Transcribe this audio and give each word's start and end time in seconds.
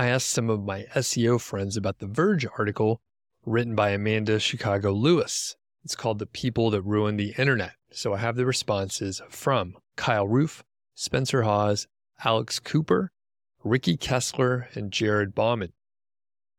I 0.00 0.06
asked 0.06 0.30
some 0.30 0.48
of 0.48 0.64
my 0.64 0.86
SEO 0.94 1.38
friends 1.38 1.76
about 1.76 1.98
the 1.98 2.06
Verge 2.06 2.46
article 2.56 3.02
written 3.44 3.74
by 3.74 3.90
Amanda 3.90 4.40
Chicago 4.40 4.92
Lewis. 4.92 5.56
It's 5.84 5.94
called 5.94 6.18
The 6.18 6.24
People 6.24 6.70
That 6.70 6.80
Ruined 6.80 7.20
the 7.20 7.34
Internet. 7.36 7.72
So 7.92 8.14
I 8.14 8.16
have 8.16 8.36
the 8.36 8.46
responses 8.46 9.20
from 9.28 9.76
Kyle 9.96 10.26
Roof, 10.26 10.64
Spencer 10.94 11.42
Haws, 11.42 11.86
Alex 12.24 12.58
Cooper, 12.58 13.12
Ricky 13.62 13.98
Kesler, 13.98 14.74
and 14.74 14.90
Jared 14.90 15.34
Bauman. 15.34 15.74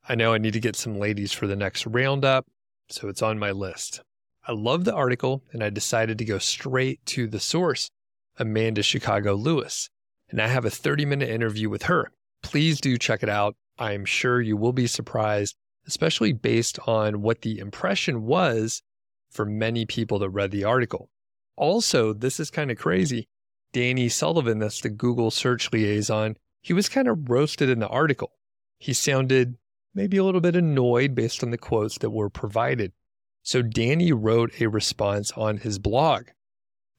I 0.07 0.13
know 0.13 0.35
I 0.35 0.37
need 0.37 0.53
to 0.53 0.59
get 0.59 0.75
some 0.75 0.99
ladies 0.99 1.31
for 1.31 1.47
the 1.47 1.55
next 1.55 1.87
roundup, 1.87 2.45
so 2.89 3.07
it's 3.07 3.23
on 3.23 3.39
my 3.39 3.49
list. 3.49 4.03
I 4.47 4.51
love 4.51 4.83
the 4.83 4.93
article, 4.93 5.41
and 5.51 5.63
I 5.63 5.71
decided 5.71 6.19
to 6.19 6.25
go 6.25 6.37
straight 6.37 7.03
to 7.07 7.25
the 7.25 7.39
source, 7.39 7.89
Amanda 8.37 8.83
Chicago 8.83 9.33
Lewis. 9.33 9.89
And 10.29 10.39
I 10.39 10.45
have 10.45 10.63
a 10.63 10.69
30 10.69 11.05
minute 11.05 11.29
interview 11.29 11.71
with 11.71 11.83
her. 11.83 12.11
Please 12.41 12.81
do 12.81 12.97
check 12.97 13.23
it 13.23 13.29
out. 13.29 13.55
I'm 13.77 14.05
sure 14.05 14.41
you 14.41 14.57
will 14.57 14.73
be 14.73 14.87
surprised, 14.87 15.55
especially 15.87 16.33
based 16.33 16.79
on 16.87 17.21
what 17.21 17.41
the 17.41 17.59
impression 17.59 18.23
was 18.23 18.81
for 19.29 19.45
many 19.45 19.85
people 19.85 20.19
that 20.19 20.29
read 20.29 20.51
the 20.51 20.63
article. 20.63 21.09
Also, 21.55 22.13
this 22.13 22.39
is 22.39 22.49
kind 22.49 22.71
of 22.71 22.77
crazy. 22.77 23.27
Danny 23.73 24.09
Sullivan, 24.09 24.59
that's 24.59 24.81
the 24.81 24.89
Google 24.89 25.31
search 25.31 25.71
liaison, 25.71 26.35
he 26.61 26.73
was 26.73 26.89
kind 26.89 27.07
of 27.07 27.29
roasted 27.29 27.69
in 27.69 27.79
the 27.79 27.87
article. 27.87 28.33
He 28.77 28.93
sounded 28.93 29.57
maybe 29.93 30.17
a 30.17 30.23
little 30.23 30.41
bit 30.41 30.55
annoyed 30.55 31.15
based 31.15 31.43
on 31.43 31.51
the 31.51 31.57
quotes 31.57 31.97
that 31.99 32.11
were 32.11 32.29
provided. 32.29 32.93
So 33.43 33.61
Danny 33.61 34.11
wrote 34.11 34.61
a 34.61 34.67
response 34.67 35.31
on 35.31 35.57
his 35.57 35.79
blog. 35.79 36.27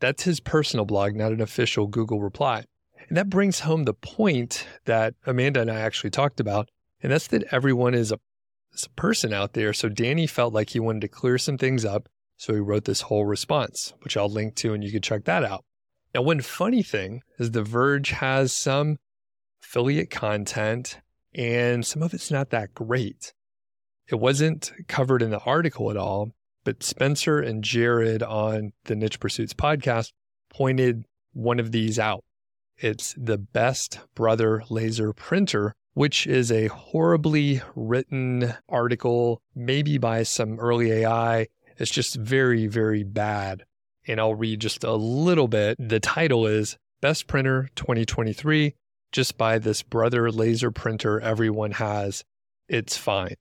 That's 0.00 0.24
his 0.24 0.40
personal 0.40 0.84
blog, 0.84 1.14
not 1.14 1.32
an 1.32 1.40
official 1.40 1.86
Google 1.86 2.20
reply. 2.20 2.64
And 3.12 3.18
that 3.18 3.28
brings 3.28 3.60
home 3.60 3.84
the 3.84 3.92
point 3.92 4.66
that 4.86 5.12
Amanda 5.26 5.60
and 5.60 5.70
I 5.70 5.80
actually 5.80 6.08
talked 6.08 6.40
about, 6.40 6.70
and 7.02 7.12
that's 7.12 7.26
that 7.26 7.44
everyone 7.52 7.92
is 7.92 8.10
a, 8.10 8.18
is 8.72 8.86
a 8.86 8.90
person 8.98 9.34
out 9.34 9.52
there. 9.52 9.74
So 9.74 9.90
Danny 9.90 10.26
felt 10.26 10.54
like 10.54 10.70
he 10.70 10.80
wanted 10.80 11.02
to 11.02 11.08
clear 11.08 11.36
some 11.36 11.58
things 11.58 11.84
up. 11.84 12.08
So 12.38 12.54
he 12.54 12.60
wrote 12.60 12.86
this 12.86 13.02
whole 13.02 13.26
response, 13.26 13.92
which 14.00 14.16
I'll 14.16 14.30
link 14.30 14.54
to, 14.54 14.72
and 14.72 14.82
you 14.82 14.90
can 14.90 15.02
check 15.02 15.24
that 15.24 15.44
out. 15.44 15.62
Now, 16.14 16.22
one 16.22 16.40
funny 16.40 16.82
thing 16.82 17.20
is 17.38 17.50
The 17.50 17.62
Verge 17.62 18.12
has 18.12 18.50
some 18.50 18.96
affiliate 19.62 20.08
content, 20.08 20.98
and 21.34 21.84
some 21.84 22.02
of 22.02 22.14
it's 22.14 22.30
not 22.30 22.48
that 22.48 22.72
great. 22.72 23.34
It 24.08 24.20
wasn't 24.20 24.72
covered 24.88 25.20
in 25.20 25.28
the 25.28 25.40
article 25.40 25.90
at 25.90 25.98
all, 25.98 26.30
but 26.64 26.82
Spencer 26.82 27.40
and 27.40 27.62
Jared 27.62 28.22
on 28.22 28.72
the 28.84 28.96
Niche 28.96 29.20
Pursuits 29.20 29.52
podcast 29.52 30.12
pointed 30.48 31.04
one 31.34 31.60
of 31.60 31.72
these 31.72 31.98
out. 31.98 32.24
It's 32.78 33.14
the 33.16 33.38
Best 33.38 34.00
Brother 34.14 34.64
Laser 34.68 35.12
Printer, 35.12 35.74
which 35.94 36.26
is 36.26 36.50
a 36.50 36.66
horribly 36.68 37.62
written 37.74 38.54
article, 38.68 39.40
maybe 39.54 39.98
by 39.98 40.22
some 40.22 40.58
early 40.58 40.90
AI. 40.90 41.46
It's 41.78 41.90
just 41.90 42.16
very, 42.16 42.66
very 42.66 43.04
bad. 43.04 43.64
And 44.06 44.18
I'll 44.18 44.34
read 44.34 44.60
just 44.60 44.84
a 44.84 44.94
little 44.94 45.48
bit. 45.48 45.76
The 45.78 46.00
title 46.00 46.46
is 46.46 46.76
Best 47.00 47.26
Printer 47.26 47.68
2023. 47.76 48.74
Just 49.12 49.36
buy 49.36 49.58
this 49.58 49.82
Brother 49.82 50.30
laser 50.30 50.70
printer 50.70 51.20
everyone 51.20 51.72
has. 51.72 52.24
It's 52.68 52.96
fine. 52.96 53.34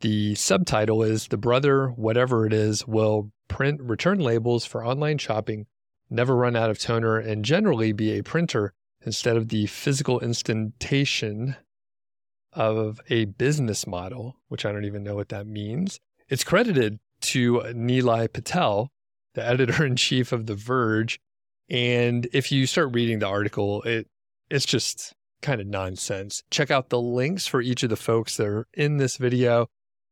The 0.00 0.34
subtitle 0.34 1.02
is 1.02 1.28
The 1.28 1.36
Brother, 1.36 1.88
whatever 1.88 2.46
it 2.46 2.52
is, 2.52 2.86
will 2.86 3.30
print 3.48 3.80
return 3.82 4.18
labels 4.18 4.64
for 4.64 4.84
online 4.84 5.18
shopping, 5.18 5.66
never 6.10 6.36
run 6.36 6.56
out 6.56 6.70
of 6.70 6.78
toner, 6.78 7.18
and 7.18 7.44
generally 7.44 7.92
be 7.92 8.18
a 8.18 8.22
printer 8.22 8.72
instead 9.04 9.36
of 9.36 9.48
the 9.48 9.66
physical 9.66 10.20
instantation 10.20 11.56
of 12.52 13.00
a 13.08 13.26
business 13.26 13.86
model, 13.86 14.36
which 14.48 14.66
I 14.66 14.72
don't 14.72 14.84
even 14.84 15.02
know 15.02 15.14
what 15.14 15.28
that 15.28 15.46
means. 15.46 16.00
It's 16.28 16.44
credited 16.44 16.98
to 17.22 17.60
Nilay 17.60 18.32
Patel, 18.32 18.90
the 19.34 19.46
editor 19.46 19.84
in 19.84 19.96
chief 19.96 20.32
of 20.32 20.46
The 20.46 20.54
Verge. 20.54 21.20
And 21.68 22.28
if 22.32 22.50
you 22.50 22.66
start 22.66 22.94
reading 22.94 23.20
the 23.20 23.28
article, 23.28 23.82
it 23.82 24.08
it's 24.50 24.66
just 24.66 25.14
kind 25.42 25.60
of 25.60 25.66
nonsense. 25.68 26.42
Check 26.50 26.70
out 26.70 26.88
the 26.88 27.00
links 27.00 27.46
for 27.46 27.60
each 27.60 27.84
of 27.84 27.90
the 27.90 27.96
folks 27.96 28.36
that 28.36 28.46
are 28.46 28.66
in 28.74 28.96
this 28.96 29.16
video 29.16 29.68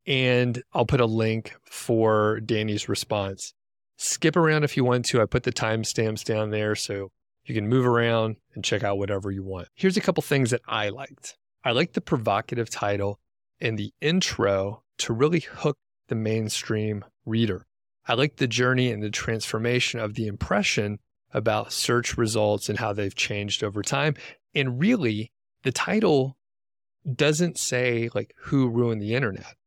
and 0.08 0.62
I'll 0.72 0.86
put 0.86 1.02
a 1.02 1.06
link 1.06 1.54
for 1.64 2.40
Danny's 2.40 2.88
response. 2.88 3.52
Skip 4.00 4.36
around 4.36 4.62
if 4.62 4.76
you 4.76 4.84
want 4.84 5.04
to. 5.06 5.20
I 5.20 5.26
put 5.26 5.42
the 5.42 5.52
timestamps 5.52 6.22
down 6.22 6.50
there 6.50 6.76
so 6.76 7.10
you 7.44 7.54
can 7.54 7.68
move 7.68 7.84
around 7.84 8.36
and 8.54 8.64
check 8.64 8.84
out 8.84 8.96
whatever 8.96 9.32
you 9.32 9.42
want. 9.42 9.68
Here's 9.74 9.96
a 9.96 10.00
couple 10.00 10.22
things 10.22 10.50
that 10.50 10.62
I 10.68 10.90
liked. 10.90 11.36
I 11.64 11.72
liked 11.72 11.94
the 11.94 12.00
provocative 12.00 12.70
title 12.70 13.18
and 13.60 13.76
the 13.76 13.92
intro 14.00 14.84
to 14.98 15.12
really 15.12 15.40
hook 15.40 15.76
the 16.06 16.14
mainstream 16.14 17.04
reader. 17.26 17.66
I 18.06 18.14
liked 18.14 18.36
the 18.36 18.46
journey 18.46 18.92
and 18.92 19.02
the 19.02 19.10
transformation 19.10 19.98
of 19.98 20.14
the 20.14 20.28
impression 20.28 21.00
about 21.34 21.72
search 21.72 22.16
results 22.16 22.68
and 22.68 22.78
how 22.78 22.92
they've 22.92 23.14
changed 23.14 23.64
over 23.64 23.82
time. 23.82 24.14
And 24.54 24.78
really, 24.80 25.32
the 25.64 25.72
title 25.72 26.36
doesn't 27.12 27.58
say 27.58 28.10
like 28.14 28.32
who 28.36 28.68
ruined 28.68 29.02
the 29.02 29.14
internet 29.14 29.57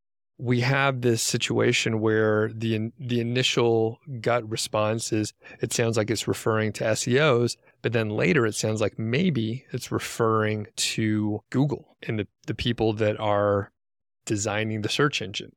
we 0.41 0.62
have 0.62 1.02
this 1.02 1.22
situation 1.22 2.02
where 2.02 2.50
the 2.56 2.91
the 3.00 3.19
initial 3.19 4.00
gut 4.22 4.50
response 4.50 5.13
is 5.13 5.34
it 5.62 5.72
sounds 5.72 5.97
like 5.97 6.09
it's 6.09 6.28
referring 6.28 6.74
to 6.74 6.84
SEOs, 6.84 7.57
but 7.84 7.94
then 7.94 8.09
later 8.09 8.47
it 8.47 8.56
sounds 8.56 8.81
like 8.81 8.97
maybe 8.97 9.66
it's 9.72 9.91
referring 9.91 10.66
to 10.75 11.41
Google 11.51 11.96
and 12.07 12.18
the, 12.18 12.28
the 12.47 12.56
people 12.56 12.91
that 12.94 13.19
are 13.19 13.72
designing 14.25 14.81
the 14.81 14.90
search 14.90 15.22
engine. 15.22 15.51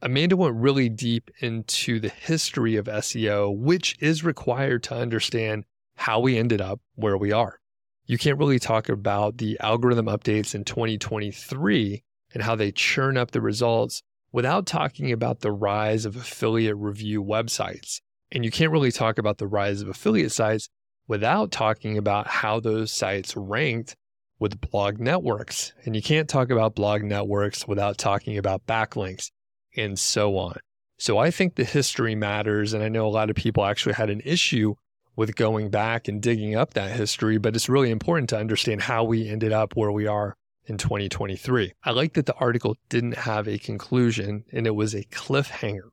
Amanda 0.00 0.34
went 0.34 0.56
really 0.56 0.88
deep 0.88 1.30
into 1.40 2.00
the 2.00 2.08
history 2.08 2.76
of 2.76 2.86
SEO, 2.86 3.54
which 3.54 3.96
is 4.00 4.24
required 4.24 4.82
to 4.84 4.94
understand 4.94 5.64
how 5.96 6.20
we 6.20 6.38
ended 6.38 6.62
up 6.62 6.80
where 6.94 7.18
we 7.18 7.32
are. 7.32 7.60
You 8.06 8.16
can't 8.16 8.38
really 8.38 8.58
talk 8.58 8.88
about 8.88 9.36
the 9.36 9.60
algorithm 9.60 10.06
updates 10.06 10.54
in 10.54 10.64
2023 10.64 12.02
and 12.34 12.42
how 12.42 12.54
they 12.56 12.72
churn 12.72 13.16
up 13.16 13.30
the 13.30 13.40
results 13.40 14.02
without 14.32 14.66
talking 14.66 15.12
about 15.12 15.40
the 15.40 15.52
rise 15.52 16.04
of 16.04 16.16
affiliate 16.16 16.76
review 16.76 17.22
websites. 17.22 18.00
And 18.30 18.44
you 18.44 18.50
can't 18.50 18.72
really 18.72 18.92
talk 18.92 19.18
about 19.18 19.38
the 19.38 19.46
rise 19.46 19.82
of 19.82 19.88
affiliate 19.88 20.32
sites 20.32 20.68
without 21.06 21.50
talking 21.50 21.98
about 21.98 22.26
how 22.26 22.60
those 22.60 22.92
sites 22.92 23.36
ranked 23.36 23.94
with 24.38 24.60
blog 24.60 24.98
networks. 24.98 25.72
And 25.84 25.94
you 25.94 26.02
can't 26.02 26.28
talk 26.28 26.50
about 26.50 26.74
blog 26.74 27.02
networks 27.02 27.68
without 27.68 27.98
talking 27.98 28.38
about 28.38 28.66
backlinks 28.66 29.30
and 29.76 29.98
so 29.98 30.36
on. 30.38 30.56
So 30.98 31.18
I 31.18 31.30
think 31.30 31.54
the 31.54 31.64
history 31.64 32.14
matters. 32.14 32.72
And 32.72 32.82
I 32.82 32.88
know 32.88 33.06
a 33.06 33.08
lot 33.08 33.28
of 33.28 33.36
people 33.36 33.64
actually 33.64 33.94
had 33.94 34.10
an 34.10 34.22
issue 34.24 34.74
with 35.14 35.36
going 35.36 35.68
back 35.68 36.08
and 36.08 36.22
digging 36.22 36.56
up 36.56 36.72
that 36.74 36.96
history, 36.96 37.36
but 37.36 37.54
it's 37.54 37.68
really 37.68 37.90
important 37.90 38.30
to 38.30 38.38
understand 38.38 38.82
how 38.82 39.04
we 39.04 39.28
ended 39.28 39.52
up 39.52 39.76
where 39.76 39.92
we 39.92 40.06
are 40.06 40.36
in 40.66 40.78
2023. 40.78 41.72
I 41.84 41.90
like 41.90 42.14
that 42.14 42.26
the 42.26 42.36
article 42.36 42.76
didn't 42.88 43.18
have 43.18 43.48
a 43.48 43.58
conclusion 43.58 44.44
and 44.52 44.66
it 44.66 44.74
was 44.74 44.94
a 44.94 45.04
cliffhanger. 45.04 45.90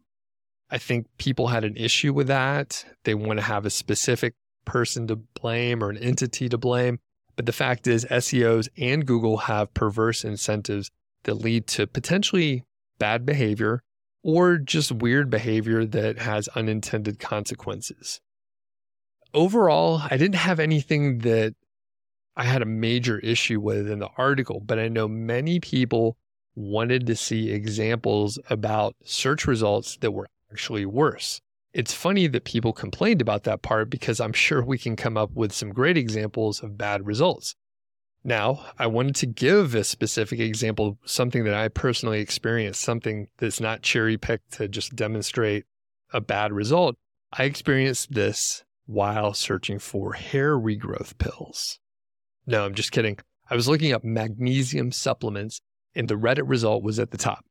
I 0.70 0.78
think 0.78 1.08
people 1.18 1.48
had 1.48 1.64
an 1.64 1.76
issue 1.76 2.14
with 2.14 2.28
that. 2.28 2.86
They 3.04 3.16
want 3.16 3.40
to 3.40 3.46
have 3.46 3.66
a 3.66 3.72
specific 3.72 4.36
person 4.66 5.08
to 5.08 5.16
blame 5.16 5.84
or 5.84 5.90
an 5.90 5.98
entity 5.98 6.48
to 6.50 6.58
blame. 6.58 7.00
But 7.36 7.46
the 7.46 7.52
fact 7.52 7.88
is, 7.88 8.06
SEOs 8.06 8.68
and 8.78 9.06
Google 9.06 9.38
have 9.38 9.74
perverse 9.74 10.24
incentives 10.24 10.92
that 11.24 11.36
lead 11.36 11.68
to 11.68 11.88
potentially 11.88 12.66
bad 13.00 13.26
behavior 13.26 13.82
or 14.22 14.58
just 14.58 14.92
weird 14.92 15.30
behavior 15.30 15.86
that 15.86 16.20
has 16.20 16.48
unintended 16.50 17.20
consequences. 17.20 18.20
Overall, 19.34 20.02
I 20.10 20.18
didn't 20.18 20.36
have 20.36 20.60
anything 20.60 21.20
that 21.20 21.56
I 22.40 22.44
had 22.46 22.62
a 22.62 22.66
major 22.66 23.20
issue 23.20 23.60
with 23.60 23.90
in 23.90 24.00
the 24.00 24.08
article, 24.16 24.62
but 24.62 24.80
I 24.80 24.88
know 24.88 25.10
many 25.10 25.60
people 25.60 26.16
wanted 26.56 27.06
to 27.08 27.16
see 27.18 27.52
examples 27.52 28.40
about 28.50 28.96
search 29.04 29.46
results 29.46 29.98
that 29.98 30.12
were 30.12 30.30
actually 30.50 30.86
worse. 30.86 31.42
It's 31.74 31.94
funny 31.94 32.28
that 32.28 32.46
people 32.46 32.72
complained 32.72 33.22
about 33.22 33.44
that 33.44 33.62
part 33.62 33.90
because 33.90 34.22
I'm 34.22 34.32
sure 34.32 34.64
we 34.64 34.78
can 34.78 34.96
come 34.96 35.18
up 35.18 35.32
with 35.34 35.52
some 35.52 35.74
great 35.74 35.98
examples 35.98 36.64
of 36.64 36.78
bad 36.78 37.06
results. 37.06 37.56
Now, 38.24 38.68
I 38.78 38.88
wanted 38.88 39.16
to 39.18 39.26
give 39.26 39.76
a 39.76 39.84
specific 39.84 40.40
example, 40.40 40.98
something 41.04 41.44
that 41.44 41.54
I 41.54 41.68
personally 41.68 42.22
experienced, 42.22 42.80
something 42.82 43.28
that's 43.40 43.60
not 43.60 43.82
cherry 43.82 44.18
picked 44.18 44.54
to 44.54 44.70
just 44.70 44.96
demonstrate 44.96 45.66
a 46.14 46.22
bad 46.22 46.54
result. 46.54 46.96
I 47.34 47.44
experienced 47.44 48.14
this 48.14 48.64
while 48.86 49.34
searching 49.34 49.78
for 49.78 50.14
hair 50.14 50.58
regrowth 50.58 51.18
pills. 51.18 51.80
No, 52.50 52.66
I'm 52.66 52.74
just 52.74 52.92
kidding. 52.92 53.20
I 53.48 53.56
was 53.56 53.68
looking 53.68 53.94
up 53.94 54.04
magnesium 54.04 54.92
supplements 54.92 55.62
and 55.94 56.08
the 56.08 56.16
Reddit 56.16 56.50
result 56.50 56.82
was 56.82 56.98
at 56.98 57.12
the 57.12 57.18
top. 57.18 57.46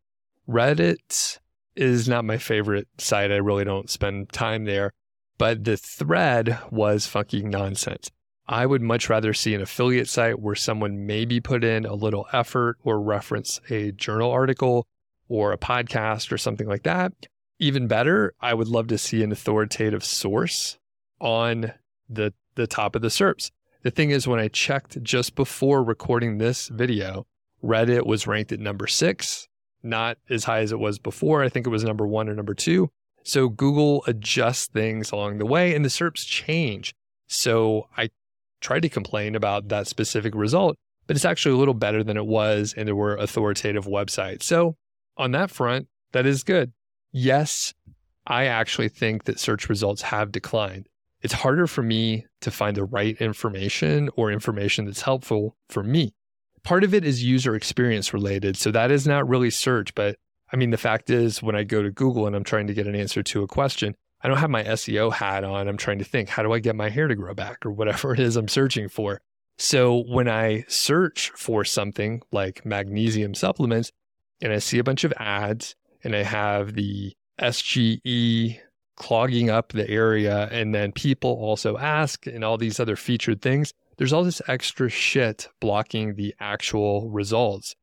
Reddit 0.48 1.38
is 1.76 2.08
not 2.08 2.24
my 2.24 2.36
favorite 2.36 2.88
site. 2.98 3.30
I 3.30 3.36
really 3.36 3.64
don't 3.64 3.88
spend 3.88 4.32
time 4.32 4.64
there, 4.64 4.92
but 5.38 5.62
the 5.62 5.76
thread 5.76 6.58
was 6.72 7.06
fucking 7.06 7.48
nonsense. 7.48 8.10
I 8.48 8.66
would 8.66 8.82
much 8.82 9.08
rather 9.08 9.32
see 9.32 9.54
an 9.54 9.62
affiliate 9.62 10.08
site 10.08 10.40
where 10.40 10.56
someone 10.56 11.06
maybe 11.06 11.38
put 11.38 11.62
in 11.62 11.86
a 11.86 11.94
little 11.94 12.26
effort 12.32 12.78
or 12.82 13.00
reference 13.00 13.60
a 13.70 13.92
journal 13.92 14.32
article 14.32 14.88
or 15.28 15.52
a 15.52 15.58
podcast 15.58 16.32
or 16.32 16.38
something 16.38 16.66
like 16.66 16.82
that. 16.82 17.12
Even 17.60 17.86
better, 17.86 18.34
I 18.40 18.52
would 18.52 18.66
love 18.66 18.88
to 18.88 18.98
see 18.98 19.22
an 19.22 19.30
authoritative 19.30 20.02
source 20.02 20.76
on 21.20 21.72
the 22.08 22.34
the 22.56 22.66
top 22.66 22.96
of 22.96 23.02
the 23.02 23.08
SERPs. 23.08 23.52
The 23.82 23.90
thing 23.90 24.10
is, 24.10 24.26
when 24.26 24.40
I 24.40 24.48
checked 24.48 25.02
just 25.02 25.34
before 25.34 25.84
recording 25.84 26.38
this 26.38 26.68
video, 26.68 27.26
Reddit 27.62 28.06
was 28.06 28.26
ranked 28.26 28.52
at 28.52 28.60
number 28.60 28.86
six, 28.86 29.48
not 29.82 30.18
as 30.28 30.44
high 30.44 30.60
as 30.60 30.72
it 30.72 30.78
was 30.78 30.98
before. 30.98 31.42
I 31.42 31.48
think 31.48 31.66
it 31.66 31.70
was 31.70 31.84
number 31.84 32.06
one 32.06 32.28
or 32.28 32.34
number 32.34 32.54
two. 32.54 32.90
So 33.22 33.48
Google 33.48 34.04
adjusts 34.06 34.66
things 34.66 35.12
along 35.12 35.38
the 35.38 35.46
way 35.46 35.74
and 35.74 35.84
the 35.84 35.90
SERPs 35.90 36.26
change. 36.26 36.94
So 37.26 37.88
I 37.96 38.08
tried 38.60 38.82
to 38.82 38.88
complain 38.88 39.34
about 39.34 39.68
that 39.68 39.86
specific 39.86 40.34
result, 40.34 40.76
but 41.06 41.14
it's 41.14 41.24
actually 41.24 41.54
a 41.54 41.58
little 41.58 41.74
better 41.74 42.02
than 42.02 42.16
it 42.16 42.26
was, 42.26 42.74
and 42.76 42.88
there 42.88 42.96
were 42.96 43.16
authoritative 43.16 43.86
websites. 43.86 44.42
So, 44.42 44.76
on 45.16 45.32
that 45.32 45.50
front, 45.50 45.88
that 46.12 46.26
is 46.26 46.42
good. 46.42 46.72
Yes, 47.12 47.74
I 48.26 48.46
actually 48.46 48.88
think 48.88 49.24
that 49.24 49.40
search 49.40 49.68
results 49.68 50.02
have 50.02 50.32
declined. 50.32 50.88
It's 51.20 51.34
harder 51.34 51.66
for 51.66 51.82
me 51.82 52.26
to 52.40 52.50
find 52.50 52.76
the 52.76 52.84
right 52.84 53.16
information 53.20 54.08
or 54.16 54.30
information 54.30 54.84
that's 54.84 55.02
helpful 55.02 55.56
for 55.68 55.82
me. 55.82 56.14
Part 56.62 56.84
of 56.84 56.94
it 56.94 57.04
is 57.04 57.24
user 57.24 57.54
experience 57.54 58.12
related. 58.12 58.56
So 58.56 58.70
that 58.70 58.90
is 58.90 59.06
not 59.06 59.28
really 59.28 59.50
search. 59.50 59.94
But 59.94 60.16
I 60.52 60.56
mean, 60.56 60.70
the 60.70 60.76
fact 60.76 61.10
is, 61.10 61.42
when 61.42 61.56
I 61.56 61.64
go 61.64 61.82
to 61.82 61.90
Google 61.90 62.26
and 62.26 62.36
I'm 62.36 62.44
trying 62.44 62.68
to 62.68 62.74
get 62.74 62.86
an 62.86 62.94
answer 62.94 63.22
to 63.22 63.42
a 63.42 63.48
question, 63.48 63.94
I 64.20 64.28
don't 64.28 64.38
have 64.38 64.50
my 64.50 64.64
SEO 64.64 65.12
hat 65.12 65.44
on. 65.44 65.68
I'm 65.68 65.76
trying 65.76 65.98
to 65.98 66.04
think, 66.04 66.28
how 66.28 66.42
do 66.42 66.52
I 66.52 66.58
get 66.58 66.76
my 66.76 66.88
hair 66.88 67.08
to 67.08 67.14
grow 67.14 67.34
back 67.34 67.64
or 67.64 67.70
whatever 67.70 68.12
it 68.14 68.20
is 68.20 68.36
I'm 68.36 68.48
searching 68.48 68.88
for? 68.88 69.20
So 69.58 70.04
when 70.06 70.28
I 70.28 70.64
search 70.68 71.30
for 71.34 71.64
something 71.64 72.22
like 72.30 72.64
magnesium 72.64 73.34
supplements 73.34 73.90
and 74.40 74.52
I 74.52 74.58
see 74.58 74.78
a 74.78 74.84
bunch 74.84 75.02
of 75.02 75.12
ads 75.16 75.74
and 76.04 76.14
I 76.14 76.22
have 76.22 76.74
the 76.74 77.12
SGE 77.40 78.60
clogging 78.98 79.48
up 79.48 79.72
the 79.72 79.88
area 79.88 80.48
and 80.50 80.74
then 80.74 80.92
people 80.92 81.30
also 81.30 81.78
ask 81.78 82.26
and 82.26 82.44
all 82.44 82.58
these 82.58 82.80
other 82.80 82.96
featured 82.96 83.40
things, 83.40 83.72
there's 83.96 84.12
all 84.12 84.24
this 84.24 84.42
extra 84.48 84.88
shit 84.88 85.48
blocking 85.60 86.16
the 86.16 86.34
actual 86.40 87.08
results. 87.10 87.74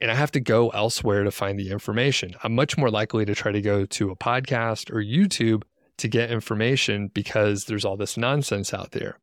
And 0.00 0.10
I 0.10 0.14
have 0.14 0.32
to 0.32 0.40
go 0.40 0.70
elsewhere 0.70 1.22
to 1.22 1.30
find 1.30 1.58
the 1.58 1.70
information. 1.70 2.34
I'm 2.42 2.54
much 2.54 2.76
more 2.76 2.90
likely 2.90 3.24
to 3.24 3.34
try 3.34 3.52
to 3.52 3.60
go 3.60 3.86
to 3.86 4.10
a 4.10 4.16
podcast 4.16 4.90
or 4.90 4.96
YouTube 4.96 5.62
to 5.98 6.08
get 6.08 6.30
information 6.30 7.08
because 7.08 7.66
there's 7.66 7.84
all 7.84 7.96
this 7.96 8.16
nonsense 8.16 8.74
out 8.74 8.90
there. 8.90 9.18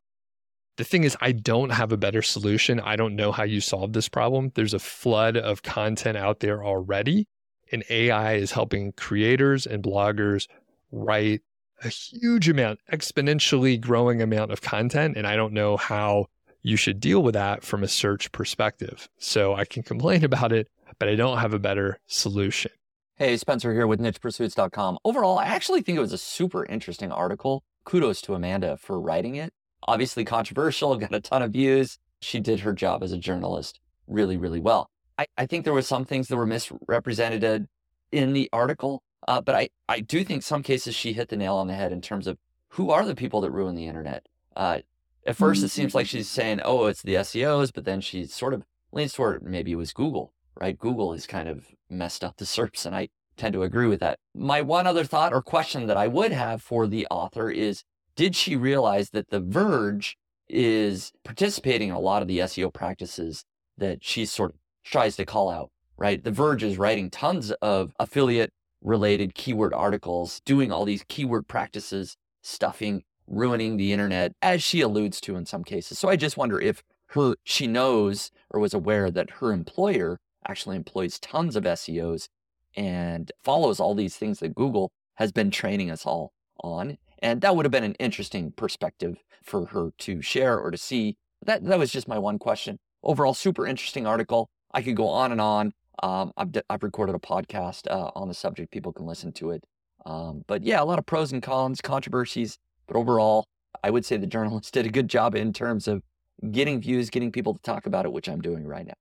The 0.78 0.84
thing 0.84 1.04
is, 1.04 1.16
I 1.20 1.32
don't 1.32 1.70
have 1.70 1.92
a 1.92 1.98
better 1.98 2.22
solution. 2.22 2.80
I 2.80 2.96
don't 2.96 3.14
know 3.14 3.30
how 3.30 3.42
you 3.42 3.60
solve 3.60 3.92
this 3.92 4.08
problem. 4.08 4.52
There's 4.54 4.74
a 4.74 4.78
flood 4.78 5.36
of 5.36 5.62
content 5.62 6.16
out 6.16 6.40
there 6.40 6.64
already, 6.64 7.26
and 7.70 7.84
AI 7.90 8.34
is 8.34 8.52
helping 8.52 8.92
creators 8.92 9.66
and 9.66 9.82
bloggers 9.82 10.46
write 10.92 11.40
a 11.84 11.88
huge 11.88 12.48
amount, 12.48 12.78
exponentially 12.92 13.80
growing 13.80 14.22
amount 14.22 14.52
of 14.52 14.60
content. 14.60 15.16
And 15.16 15.26
I 15.26 15.34
don't 15.34 15.52
know 15.52 15.76
how 15.76 16.26
you 16.62 16.76
should 16.76 17.00
deal 17.00 17.22
with 17.22 17.34
that 17.34 17.64
from 17.64 17.82
a 17.82 17.88
search 17.88 18.30
perspective. 18.30 19.08
So 19.18 19.54
I 19.54 19.64
can 19.64 19.82
complain 19.82 20.24
about 20.32 20.52
it, 20.52 20.68
but 20.98 21.08
I 21.08 21.16
don't 21.16 21.38
have 21.38 21.52
a 21.52 21.58
better 21.58 21.98
solution. 22.06 22.70
Hey, 23.16 23.36
Spencer 23.36 23.72
here 23.72 23.86
with 23.86 24.00
nichepursuits.com. 24.00 24.98
Overall, 25.04 25.38
I 25.38 25.44
actually 25.44 25.82
think 25.82 25.98
it 25.98 26.00
was 26.00 26.12
a 26.12 26.18
super 26.18 26.64
interesting 26.66 27.12
article. 27.12 27.62
Kudos 27.84 28.22
to 28.22 28.34
Amanda 28.34 28.76
for 28.76 29.00
writing 29.00 29.36
it. 29.36 29.52
Obviously 29.86 30.24
controversial, 30.24 30.96
got 30.98 31.14
a 31.14 31.20
ton 31.20 31.42
of 31.42 31.52
views. 31.52 31.98
She 32.20 32.40
did 32.40 32.60
her 32.60 32.72
job 32.72 33.02
as 33.02 33.12
a 33.12 33.18
journalist 33.18 33.80
really, 34.06 34.36
really 34.36 34.60
well. 34.60 34.88
I, 35.18 35.26
I 35.36 35.46
think 35.46 35.64
there 35.64 35.74
were 35.74 35.82
some 35.82 36.04
things 36.04 36.28
that 36.28 36.36
were 36.36 36.46
misrepresented 36.46 37.68
in 38.12 38.32
the 38.32 38.48
article, 38.52 39.02
uh, 39.28 39.40
but 39.40 39.54
I, 39.54 39.68
I 39.88 40.00
do 40.00 40.24
think 40.24 40.42
some 40.42 40.62
cases 40.62 40.94
she 40.94 41.12
hit 41.12 41.28
the 41.28 41.36
nail 41.36 41.56
on 41.56 41.68
the 41.68 41.74
head 41.74 41.92
in 41.92 42.00
terms 42.00 42.26
of 42.26 42.38
who 42.70 42.90
are 42.90 43.04
the 43.04 43.14
people 43.14 43.40
that 43.42 43.50
ruin 43.50 43.74
the 43.74 43.86
internet. 43.86 44.26
Uh, 44.56 44.78
at 45.26 45.36
1st 45.36 45.64
it 45.64 45.68
seems 45.68 45.94
like 45.94 46.06
she's 46.06 46.28
saying, 46.28 46.60
oh, 46.64 46.86
it's 46.86 47.02
the 47.02 47.14
SEOs, 47.14 47.72
but 47.72 47.84
then 47.84 48.00
she 48.00 48.26
sort 48.26 48.54
of 48.54 48.64
leans 48.90 49.12
toward 49.12 49.42
maybe 49.42 49.72
it 49.72 49.76
was 49.76 49.92
Google 49.92 50.32
right? 50.60 50.78
Google 50.78 51.12
has 51.12 51.26
kind 51.26 51.48
of 51.48 51.66
messed 51.88 52.24
up 52.24 52.36
the 52.36 52.44
SERPs, 52.46 52.86
and 52.86 52.94
I 52.94 53.08
tend 53.36 53.54
to 53.54 53.62
agree 53.62 53.86
with 53.86 54.00
that. 54.00 54.18
My 54.34 54.60
one 54.60 54.86
other 54.86 55.04
thought 55.04 55.32
or 55.32 55.42
question 55.42 55.86
that 55.86 55.96
I 55.96 56.06
would 56.06 56.32
have 56.32 56.62
for 56.62 56.86
the 56.86 57.06
author 57.10 57.50
is 57.50 57.82
Did 58.16 58.36
she 58.36 58.56
realize 58.56 59.10
that 59.10 59.30
The 59.30 59.40
Verge 59.40 60.16
is 60.48 61.12
participating 61.24 61.88
in 61.88 61.94
a 61.94 62.00
lot 62.00 62.22
of 62.22 62.28
the 62.28 62.40
SEO 62.40 62.72
practices 62.72 63.44
that 63.78 64.04
she 64.04 64.26
sort 64.26 64.50
of 64.50 64.58
tries 64.84 65.16
to 65.16 65.24
call 65.24 65.48
out, 65.48 65.70
right? 65.96 66.22
The 66.22 66.30
Verge 66.30 66.62
is 66.62 66.78
writing 66.78 67.10
tons 67.10 67.52
of 67.62 67.92
affiliate 67.98 68.52
related 68.82 69.34
keyword 69.34 69.72
articles, 69.72 70.40
doing 70.44 70.72
all 70.72 70.84
these 70.84 71.04
keyword 71.08 71.48
practices, 71.48 72.16
stuffing, 72.42 73.04
ruining 73.26 73.76
the 73.76 73.92
internet, 73.92 74.32
as 74.42 74.62
she 74.62 74.80
alludes 74.80 75.20
to 75.22 75.36
in 75.36 75.46
some 75.46 75.64
cases. 75.64 75.98
So 75.98 76.08
I 76.08 76.16
just 76.16 76.36
wonder 76.36 76.60
if 76.60 76.82
her 77.08 77.34
she 77.44 77.66
knows 77.66 78.30
or 78.50 78.60
was 78.60 78.74
aware 78.74 79.10
that 79.10 79.30
her 79.40 79.52
employer 79.52 80.18
actually 80.46 80.76
employs 80.76 81.18
tons 81.18 81.56
of 81.56 81.64
SEOs 81.64 82.28
and 82.76 83.30
follows 83.42 83.78
all 83.78 83.94
these 83.94 84.16
things 84.16 84.40
that 84.40 84.54
Google 84.54 84.92
has 85.14 85.32
been 85.32 85.50
training 85.50 85.90
us 85.90 86.06
all 86.06 86.32
on. 86.60 86.98
And 87.20 87.40
that 87.42 87.54
would 87.54 87.64
have 87.64 87.72
been 87.72 87.84
an 87.84 87.94
interesting 87.94 88.52
perspective 88.52 89.22
for 89.44 89.66
her 89.66 89.90
to 89.98 90.22
share 90.22 90.58
or 90.58 90.70
to 90.70 90.78
see. 90.78 91.16
That, 91.44 91.64
that 91.64 91.78
was 91.78 91.92
just 91.92 92.08
my 92.08 92.18
one 92.18 92.38
question. 92.38 92.78
Overall, 93.02 93.34
super 93.34 93.66
interesting 93.66 94.06
article. 94.06 94.48
I 94.72 94.82
could 94.82 94.96
go 94.96 95.08
on 95.08 95.32
and 95.32 95.40
on. 95.40 95.72
Um, 96.02 96.32
I've, 96.36 96.50
I've 96.70 96.82
recorded 96.82 97.14
a 97.14 97.18
podcast 97.18 97.90
uh, 97.90 98.10
on 98.14 98.28
the 98.28 98.34
subject. 98.34 98.70
People 98.70 98.92
can 98.92 99.06
listen 99.06 99.32
to 99.32 99.50
it. 99.50 99.64
Um, 100.04 100.44
but 100.46 100.62
yeah, 100.62 100.82
a 100.82 100.84
lot 100.84 100.98
of 100.98 101.06
pros 101.06 101.32
and 101.32 101.42
cons, 101.42 101.80
controversies. 101.80 102.58
But 102.86 102.96
overall, 102.96 103.44
I 103.84 103.90
would 103.90 104.04
say 104.04 104.16
the 104.16 104.26
journalist 104.26 104.72
did 104.74 104.86
a 104.86 104.90
good 104.90 105.08
job 105.08 105.34
in 105.34 105.52
terms 105.52 105.88
of 105.88 106.02
getting 106.50 106.80
views, 106.80 107.10
getting 107.10 107.30
people 107.30 107.54
to 107.54 107.62
talk 107.62 107.86
about 107.86 108.04
it, 108.04 108.12
which 108.12 108.28
I'm 108.28 108.40
doing 108.40 108.66
right 108.66 108.86
now. 108.86 108.94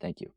Thank 0.00 0.20
you. 0.20 0.32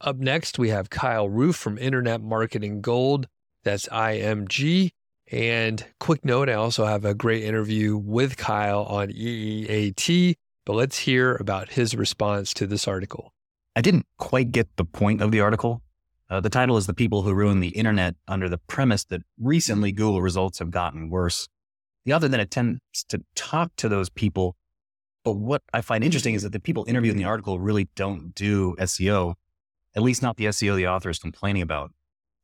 Up 0.00 0.16
next, 0.16 0.58
we 0.58 0.70
have 0.70 0.90
Kyle 0.90 1.28
Roof 1.28 1.56
from 1.56 1.78
Internet 1.78 2.20
Marketing 2.22 2.80
Gold. 2.80 3.28
That's 3.62 3.86
IMG. 3.88 4.90
And 5.30 5.84
quick 6.00 6.24
note, 6.24 6.48
I 6.48 6.54
also 6.54 6.84
have 6.84 7.04
a 7.04 7.14
great 7.14 7.44
interview 7.44 7.96
with 7.96 8.36
Kyle 8.36 8.82
on 8.82 9.08
EEAT, 9.08 10.34
but 10.66 10.74
let's 10.74 10.98
hear 10.98 11.36
about 11.36 11.70
his 11.70 11.94
response 11.94 12.52
to 12.54 12.66
this 12.66 12.86
article. 12.88 13.32
I 13.74 13.80
didn't 13.80 14.06
quite 14.18 14.52
get 14.52 14.68
the 14.76 14.84
point 14.84 15.20
of 15.22 15.30
the 15.30 15.40
article. 15.40 15.82
Uh, 16.28 16.40
the 16.40 16.50
title 16.50 16.76
is 16.76 16.86
The 16.86 16.94
People 16.94 17.22
Who 17.22 17.34
Ruin 17.34 17.60
the 17.60 17.68
Internet 17.68 18.16
under 18.26 18.48
the 18.48 18.58
premise 18.58 19.04
that 19.04 19.22
recently 19.38 19.92
Google 19.92 20.22
results 20.22 20.58
have 20.58 20.70
gotten 20.70 21.10
worse. 21.10 21.48
The 22.04 22.14
author 22.14 22.28
then 22.28 22.40
attempts 22.40 23.04
to 23.04 23.22
talk 23.34 23.72
to 23.76 23.88
those 23.88 24.10
people. 24.10 24.56
But 25.24 25.36
what 25.36 25.62
I 25.72 25.82
find 25.82 26.02
interesting 26.02 26.34
is 26.34 26.42
that 26.42 26.52
the 26.52 26.60
people 26.60 26.84
interviewed 26.88 27.12
in 27.12 27.18
the 27.18 27.28
article 27.28 27.60
really 27.60 27.88
don't 27.94 28.34
do 28.34 28.74
SEO 28.76 29.34
at 29.94 30.02
least 30.02 30.22
not 30.22 30.36
the 30.36 30.46
SEO 30.46 30.76
the 30.76 30.88
author 30.88 31.10
is 31.10 31.18
complaining 31.18 31.62
about. 31.62 31.92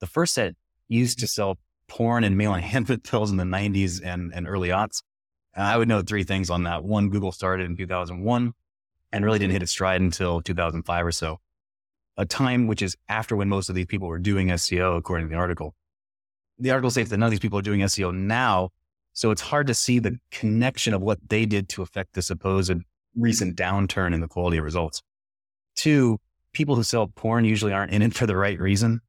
The 0.01 0.07
first 0.07 0.35
set 0.35 0.55
used 0.89 1.19
to 1.21 1.27
sell 1.27 1.59
porn 1.89 2.25
and 2.25 2.37
male 2.37 2.55
enhancement 2.55 3.05
pills 3.09 3.31
in 3.31 3.37
the 3.37 3.45
90s 3.45 4.01
and, 4.05 4.33
and 4.35 4.47
early 4.47 4.69
aughts. 4.69 5.03
I 5.57 5.77
would 5.77 5.89
note 5.89 6.07
three 6.07 6.25
things 6.25 6.51
on 6.51 6.65
that. 6.65 6.85
One, 6.85 7.09
Google 7.09 7.33
started 7.33 7.67
in 7.67 7.77
2001 7.77 8.53
and 9.13 9.25
really 9.25 9.39
didn't 9.39 9.53
hit 9.53 9.63
its 9.63 9.73
stride 9.73 10.01
until 10.01 10.41
2005 10.41 11.07
or 11.07 11.13
so, 11.13 11.41
a 12.17 12.27
time 12.27 12.67
which 12.67 12.83
is 12.83 12.97
after 13.09 13.37
when 13.37 13.49
most 13.49 13.69
of 13.69 13.75
these 13.75 13.87
people 13.87 14.09
were 14.09 14.19
doing 14.19 14.49
SEO, 14.49 14.97
according 14.97 15.29
to 15.29 15.31
the 15.31 15.39
article. 15.39 15.75
The 16.59 16.71
article 16.71 16.91
states 16.91 17.11
that 17.11 17.19
none 17.19 17.29
of 17.29 17.31
these 17.31 17.41
people 17.41 17.59
are 17.59 17.63
doing 17.63 17.81
SEO 17.81 18.15
now, 18.15 18.71
so 19.13 19.31
it's 19.31 19.43
hard 19.43 19.67
to 19.69 19.75
see 19.75 19.99
the 19.99 20.19
connection 20.31 20.95
of 20.95 21.03
what 21.03 21.19
they 21.29 21.47
did 21.47 21.69
to 21.71 21.83
affect 21.83 22.15
the 22.15 22.23
supposed 22.23 22.73
recent 23.17 23.57
downturn 23.57 24.15
in 24.15 24.21
the 24.21 24.29
quality 24.29 24.59
of 24.59 24.65
results. 24.65 25.03
Two, 25.75 26.19
people 26.53 26.77
who 26.77 26.83
sell 26.83 27.07
porn 27.07 27.45
usually 27.45 27.73
aren't 27.73 27.93
in 27.93 28.03
it 28.03 28.15
for 28.15 28.27
the 28.27 28.37
right 28.37 28.59
reason. 28.59 29.01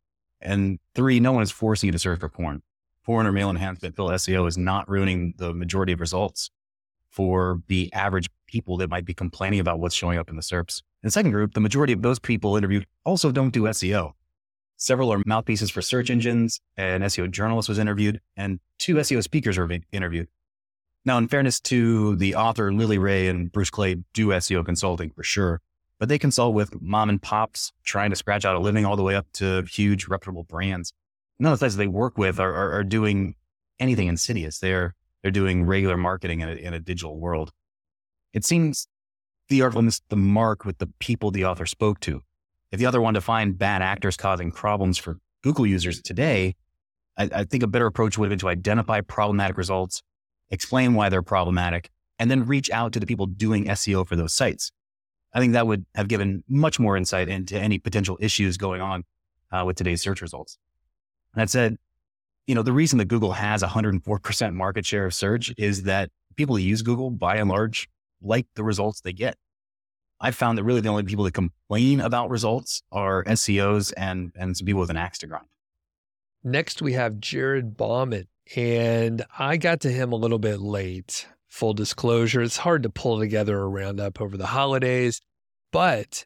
And 0.42 0.80
three, 0.96 1.20
no 1.20 1.32
one 1.32 1.44
is 1.44 1.52
forcing 1.52 1.88
you 1.88 1.92
to 1.92 2.00
search 2.00 2.20
for 2.20 2.30
porn. 2.30 2.62
Porn 3.06 3.26
or 3.26 3.32
male 3.32 3.50
enhancement 3.50 3.96
pill 3.96 4.10
SEO 4.10 4.48
is 4.48 4.58
not 4.58 4.90
ruining 4.90 5.34
the 5.38 5.54
majority 5.54 5.94
of 5.94 6.00
results 6.00 6.52
for 7.10 7.62
the 7.68 7.92
average 7.92 8.30
people 8.50 8.78
that 8.78 8.90
might 8.90 9.06
be 9.06 9.14
complaining 9.14 9.60
about 9.60 9.80
what's 9.80 9.96
showing 9.96 10.18
up 10.18 10.30
in 10.30 10.36
the 10.36 10.42
SERPs. 10.42 10.82
In 11.04 11.08
the 11.08 11.12
second 11.12 11.32
group, 11.32 11.54
the 11.54 11.60
majority 11.60 11.94
of 11.94 12.02
those 12.02 12.20
people 12.20 12.58
interviewed 12.58 12.86
also 13.06 13.32
don't 13.32 13.52
do 13.52 13.64
SEO. 13.64 14.14
Several 14.78 15.12
are 15.14 15.22
mouthpieces 15.26 15.70
for 15.70 15.82
search 15.82 16.10
engines. 16.10 16.60
An 16.78 17.02
SEO 17.02 17.30
journalist 17.32 17.70
was 17.70 17.80
interviewed, 17.80 18.22
and 18.36 18.60
two 18.78 18.96
SEO 18.96 19.24
speakers 19.24 19.58
were 19.58 19.70
interviewed. 19.92 20.28
Now, 21.06 21.18
in 21.18 21.28
fairness 21.28 21.60
to 21.62 22.16
the 22.16 22.36
author, 22.36 22.74
Lily 22.74 22.98
Ray 22.98 23.28
and 23.28 23.52
Bruce 23.52 23.70
Clay 23.70 23.98
do 24.14 24.28
SEO 24.28 24.66
consulting 24.66 25.12
for 25.12 25.24
sure 25.24 25.62
but 26.00 26.08
they 26.08 26.18
consult 26.18 26.56
with 26.56 26.82
mom 26.82 27.10
and 27.10 27.22
pops 27.22 27.74
trying 27.84 28.10
to 28.10 28.16
scratch 28.16 28.46
out 28.46 28.56
a 28.56 28.60
living 28.60 28.86
all 28.86 28.96
the 28.96 29.04
way 29.04 29.16
up 29.16 29.28
to 29.34 29.64
huge 29.64 30.08
reputable 30.08 30.44
brands. 30.44 30.94
None 31.38 31.52
of 31.52 31.60
the 31.60 31.66
sites 31.66 31.76
they 31.76 31.88
work 31.88 32.18
with 32.18 32.40
are, 32.40 32.54
are, 32.54 32.72
are, 32.72 32.84
doing 32.84 33.36
anything 33.80 34.08
insidious. 34.08 34.60
They're, 34.60 34.96
they're 35.22 35.32
doing 35.32 35.66
regular 35.66 35.98
marketing 35.98 36.40
in 36.42 36.50
a, 36.50 36.54
in 36.54 36.74
a 36.74 36.80
digital 36.80 37.18
world. 37.20 37.52
It 38.34 38.46
seems 38.46 38.88
the 39.50 39.62
article 39.62 39.82
missed 39.82 40.04
the 40.10 40.16
mark 40.16 40.66
with 40.66 40.78
the 40.78 40.88
people 41.00 41.32
the 41.32 41.46
author 41.46 41.66
spoke 41.66 42.00
to. 42.02 42.22
If 42.72 42.80
the 42.80 42.88
author 42.88 43.02
wanted 43.02 43.20
to 43.20 43.26
find 43.26 43.58
bad 43.58 43.82
actors 43.82 44.16
causing 44.16 44.52
problems 44.52 44.98
for 44.98 45.18
Google 45.44 45.66
users 45.66 46.02
today, 46.02 46.56
I, 47.18 47.30
I 47.34 47.44
think 47.44 47.64
a 47.64 47.68
better 47.68 47.88
approach 47.88 48.18
would 48.18 48.26
have 48.26 48.30
been 48.30 48.40
to 48.40 48.50
identify 48.50 49.02
problematic 49.02 49.58
results, 49.58 50.04
explain 50.52 50.94
why 50.94 51.10
they're 51.10 51.24
problematic, 51.24 51.90
and 52.20 52.30
then 52.30 52.46
reach 52.46 52.70
out 52.70 52.94
to 52.94 53.00
the 53.00 53.08
people 53.08 53.26
doing 53.26 53.66
SEO 53.66 54.08
for 54.08 54.16
those 54.16 54.34
sites. 54.34 54.72
I 55.34 55.40
think 55.40 55.54
that 55.54 55.68
would 55.68 55.86
have 55.96 56.08
given 56.08 56.44
much 56.48 56.80
more 56.80 56.98
insight 56.98 57.30
into 57.30 57.58
any 57.58 57.80
potential 57.80 58.18
issues 58.20 58.58
going 58.58 58.82
on 58.82 59.04
uh, 59.52 59.64
with 59.66 59.78
today's 59.78 60.02
search 60.02 60.22
results. 60.22 60.58
That 61.36 61.50
said, 61.50 61.78
you 62.48 62.56
know, 62.56 62.64
the 62.64 62.74
reason 62.74 62.98
that 62.98 63.06
Google 63.06 63.34
has 63.34 63.62
104% 63.62 64.54
market 64.54 64.86
share 64.86 65.06
of 65.06 65.14
search 65.14 65.54
is 65.58 65.84
that 65.84 66.10
people 66.36 66.56
who 66.56 66.64
use 66.64 66.82
Google, 66.82 67.12
by 67.12 67.36
and 67.36 67.50
large, 67.50 67.88
like 68.22 68.48
the 68.56 68.64
results 68.64 69.02
they 69.02 69.14
get. 69.14 69.38
I've 70.22 70.36
found 70.36 70.58
that 70.58 70.64
really 70.64 70.82
the 70.82 70.90
only 70.90 71.04
people 71.04 71.24
that 71.26 71.34
complain 71.34 72.02
about 72.02 72.30
results 72.30 72.84
are 72.92 73.24
SEOs 73.24 73.94
and, 73.96 74.32
and 74.36 74.56
some 74.58 74.66
people 74.66 74.82
with 74.82 74.90
an 74.90 74.98
axe 74.98 75.20
to 75.20 75.28
grind. 75.28 75.46
Next, 76.44 76.82
we 76.82 76.94
have 76.94 77.20
Jared 77.20 77.78
Bauman, 77.78 78.28
and 78.56 79.26
I 79.38 79.58
got 79.58 79.82
to 79.82 79.92
him 79.92 80.12
a 80.12 80.18
little 80.18 80.40
bit 80.40 80.60
late. 80.60 81.28
Full 81.48 81.74
disclosure, 81.74 82.42
it's 82.42 82.58
hard 82.58 82.84
to 82.84 82.90
pull 82.90 83.20
together 83.20 83.60
a 83.60 83.68
roundup 83.68 84.22
over 84.22 84.38
the 84.38 84.48
holidays, 84.48 85.22
but 85.72 86.26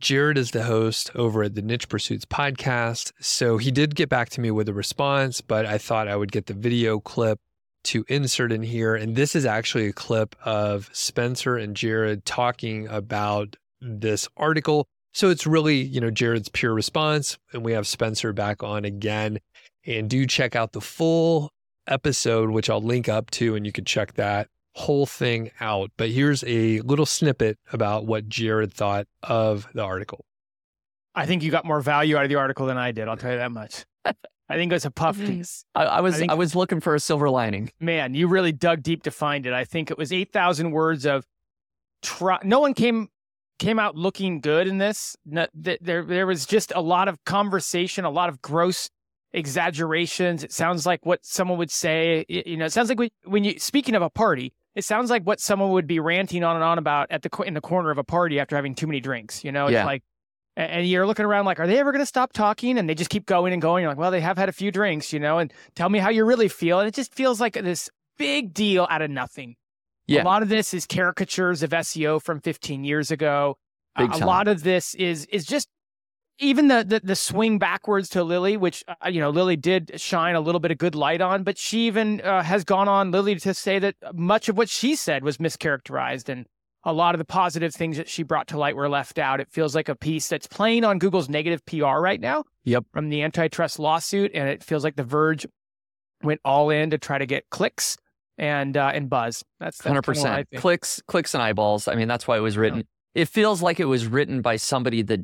Jared 0.00 0.36
is 0.36 0.50
the 0.50 0.64
host 0.64 1.10
over 1.14 1.42
at 1.42 1.54
the 1.54 1.62
Niche 1.62 1.88
Pursuits 1.88 2.26
podcast. 2.26 3.12
So 3.20 3.56
he 3.56 3.70
did 3.70 3.94
get 3.94 4.08
back 4.08 4.28
to 4.30 4.40
me 4.40 4.50
with 4.50 4.68
a 4.68 4.74
response, 4.74 5.40
but 5.40 5.64
I 5.64 5.78
thought 5.78 6.08
I 6.08 6.16
would 6.16 6.32
get 6.32 6.46
the 6.46 6.54
video 6.54 7.00
clip 7.00 7.40
to 7.86 8.04
insert 8.08 8.52
in 8.52 8.62
here. 8.62 8.94
And 8.94 9.16
this 9.16 9.34
is 9.34 9.44
actually 9.44 9.86
a 9.86 9.92
clip 9.92 10.36
of 10.44 10.90
Spencer 10.92 11.56
and 11.56 11.76
Jared 11.76 12.24
talking 12.24 12.86
about 12.88 13.56
this 13.80 14.28
article. 14.36 14.86
So 15.12 15.30
it's 15.30 15.46
really, 15.46 15.76
you 15.76 16.00
know, 16.00 16.10
Jared's 16.10 16.48
pure 16.48 16.74
response. 16.74 17.38
And 17.52 17.64
we 17.64 17.72
have 17.72 17.86
Spencer 17.86 18.32
back 18.32 18.62
on 18.62 18.84
again. 18.84 19.38
And 19.86 20.10
do 20.10 20.26
check 20.26 20.56
out 20.56 20.72
the 20.72 20.80
full 20.80 21.52
episode, 21.86 22.50
which 22.50 22.68
I'll 22.68 22.82
link 22.82 23.08
up 23.08 23.30
to, 23.32 23.54
and 23.54 23.64
you 23.64 23.72
can 23.72 23.84
check 23.84 24.14
that 24.14 24.48
whole 24.74 25.06
thing 25.06 25.50
out. 25.60 25.90
But 25.96 26.10
here's 26.10 26.44
a 26.44 26.80
little 26.80 27.06
snippet 27.06 27.58
about 27.72 28.06
what 28.06 28.28
Jared 28.28 28.72
thought 28.72 29.06
of 29.22 29.68
the 29.74 29.82
article. 29.82 30.24
I 31.14 31.24
think 31.24 31.42
you 31.42 31.50
got 31.50 31.64
more 31.64 31.80
value 31.80 32.16
out 32.16 32.24
of 32.24 32.28
the 32.28 32.34
article 32.34 32.66
than 32.66 32.76
I 32.76 32.92
did. 32.92 33.08
I'll 33.08 33.16
tell 33.16 33.32
you 33.32 33.38
that 33.38 33.52
much. 33.52 33.86
I 34.48 34.56
think 34.56 34.70
it 34.70 34.74
was 34.76 34.84
a 34.84 34.90
puff 34.90 35.18
piece. 35.18 35.64
I, 35.74 35.84
I 35.84 36.00
was 36.00 36.22
I 36.22 36.26
I, 36.30 36.34
was 36.34 36.54
looking 36.54 36.80
for 36.80 36.94
a 36.94 37.00
silver 37.00 37.28
lining. 37.28 37.70
Man, 37.80 38.14
you 38.14 38.28
really 38.28 38.52
dug 38.52 38.82
deep 38.82 39.02
to 39.04 39.10
find 39.10 39.44
it. 39.46 39.52
I 39.52 39.64
think 39.64 39.90
it 39.90 39.98
was 39.98 40.12
eight 40.12 40.32
thousand 40.32 40.70
words 40.70 41.04
of. 41.06 41.26
Try- 42.02 42.38
no 42.44 42.60
one 42.60 42.74
came 42.74 43.08
came 43.58 43.78
out 43.78 43.96
looking 43.96 44.40
good 44.40 44.68
in 44.68 44.78
this. 44.78 45.16
No, 45.24 45.46
th- 45.64 45.78
there 45.80 46.04
there 46.04 46.26
was 46.26 46.46
just 46.46 46.72
a 46.76 46.80
lot 46.80 47.08
of 47.08 47.24
conversation, 47.24 48.04
a 48.04 48.10
lot 48.10 48.28
of 48.28 48.40
gross 48.42 48.88
exaggerations. 49.32 50.42
It 50.44 50.52
sounds 50.52 50.86
like 50.86 51.04
what 51.06 51.24
someone 51.24 51.58
would 51.58 51.70
say. 51.70 52.24
y- 52.28 52.42
You 52.46 52.56
know, 52.56 52.66
it 52.66 52.72
sounds 52.72 52.88
like 52.88 52.98
when, 52.98 53.10
when 53.24 53.44
you 53.44 53.58
speaking 53.58 53.94
of 53.94 54.02
a 54.02 54.10
party, 54.10 54.52
it 54.74 54.84
sounds 54.84 55.10
like 55.10 55.22
what 55.24 55.40
someone 55.40 55.70
would 55.70 55.86
be 55.86 56.00
ranting 56.00 56.44
on 56.44 56.56
and 56.56 56.64
on 56.64 56.78
about 56.78 57.10
at 57.10 57.22
the 57.22 57.30
in 57.42 57.54
the 57.54 57.60
corner 57.60 57.90
of 57.90 57.98
a 57.98 58.04
party 58.04 58.38
after 58.40 58.56
having 58.56 58.74
too 58.74 58.86
many 58.86 59.00
drinks. 59.00 59.44
You 59.44 59.52
know, 59.52 59.66
it's 59.66 59.72
Yeah. 59.72 59.84
like. 59.86 60.02
And 60.56 60.88
you're 60.88 61.06
looking 61.06 61.26
around 61.26 61.44
like, 61.44 61.60
are 61.60 61.66
they 61.66 61.78
ever 61.78 61.92
going 61.92 62.00
to 62.02 62.06
stop 62.06 62.32
talking? 62.32 62.78
And 62.78 62.88
they 62.88 62.94
just 62.94 63.10
keep 63.10 63.26
going 63.26 63.52
and 63.52 63.60
going. 63.60 63.82
You're 63.82 63.90
like, 63.90 63.98
well, 63.98 64.10
they 64.10 64.22
have 64.22 64.38
had 64.38 64.48
a 64.48 64.52
few 64.52 64.70
drinks, 64.70 65.12
you 65.12 65.20
know, 65.20 65.38
and 65.38 65.52
tell 65.74 65.90
me 65.90 65.98
how 65.98 66.08
you 66.08 66.24
really 66.24 66.48
feel. 66.48 66.80
And 66.80 66.88
it 66.88 66.94
just 66.94 67.14
feels 67.14 67.40
like 67.40 67.54
this 67.54 67.90
big 68.16 68.54
deal 68.54 68.86
out 68.90 69.02
of 69.02 69.10
nothing. 69.10 69.56
Yeah. 70.06 70.22
A 70.22 70.24
lot 70.24 70.42
of 70.42 70.48
this 70.48 70.72
is 70.72 70.86
caricatures 70.86 71.62
of 71.62 71.70
SEO 71.70 72.22
from 72.22 72.40
15 72.40 72.84
years 72.84 73.10
ago. 73.10 73.58
Uh, 73.96 74.08
a 74.12 74.18
lot 74.24 74.46
of 74.46 74.62
this 74.62 74.94
is 74.94 75.26
is 75.26 75.46
just 75.46 75.68
even 76.38 76.68
the, 76.68 76.84
the 76.86 77.00
the 77.02 77.16
swing 77.16 77.58
backwards 77.58 78.10
to 78.10 78.22
Lily, 78.22 78.56
which 78.56 78.84
uh, 78.88 79.08
you 79.08 79.20
know 79.20 79.30
Lily 79.30 79.56
did 79.56 79.98
shine 79.98 80.34
a 80.34 80.40
little 80.40 80.60
bit 80.60 80.70
of 80.70 80.78
good 80.78 80.94
light 80.94 81.20
on, 81.20 81.42
but 81.42 81.56
she 81.58 81.86
even 81.86 82.20
uh, 82.20 82.42
has 82.42 82.62
gone 82.62 82.88
on 82.88 83.10
Lily 83.10 83.36
to 83.36 83.54
say 83.54 83.78
that 83.78 83.96
much 84.14 84.48
of 84.48 84.56
what 84.56 84.68
she 84.68 84.94
said 84.94 85.24
was 85.24 85.38
mischaracterized, 85.38 86.28
and 86.28 86.46
a 86.86 86.92
lot 86.92 87.14
of 87.14 87.18
the 87.18 87.24
positive 87.24 87.74
things 87.74 87.96
that 87.96 88.08
she 88.08 88.22
brought 88.22 88.46
to 88.48 88.56
light 88.56 88.76
were 88.76 88.88
left 88.88 89.18
out. 89.18 89.40
It 89.40 89.50
feels 89.50 89.74
like 89.74 89.88
a 89.88 89.96
piece 89.96 90.28
that's 90.28 90.46
playing 90.46 90.84
on 90.84 90.98
Google's 91.00 91.28
negative 91.28 91.66
PR 91.66 91.98
right 91.98 92.20
now. 92.20 92.44
Yep. 92.64 92.84
From 92.92 93.08
the 93.10 93.22
antitrust 93.22 93.78
lawsuit, 93.78 94.30
and 94.34 94.48
it 94.48 94.62
feels 94.62 94.84
like 94.84 94.94
The 94.96 95.02
Verge 95.02 95.46
went 96.22 96.40
all 96.44 96.70
in 96.70 96.90
to 96.90 96.98
try 96.98 97.18
to 97.18 97.26
get 97.26 97.50
clicks 97.50 97.96
and 98.38 98.76
uh, 98.76 98.92
and 98.94 99.10
buzz. 99.10 99.44
That's 99.60 99.82
Hundred 99.82 100.04
kinda 100.04 100.20
what 100.20 100.30
I 100.30 100.42
percent 100.44 100.60
clicks, 100.62 101.02
clicks 101.06 101.34
and 101.34 101.42
eyeballs. 101.42 101.88
I 101.88 101.96
mean, 101.96 102.08
that's 102.08 102.26
why 102.28 102.36
it 102.36 102.40
was 102.40 102.56
written. 102.56 102.84
It 103.14 103.28
feels 103.28 103.62
like 103.62 103.80
it 103.80 103.86
was 103.86 104.06
written 104.06 104.40
by 104.40 104.56
somebody 104.56 105.02
that 105.02 105.20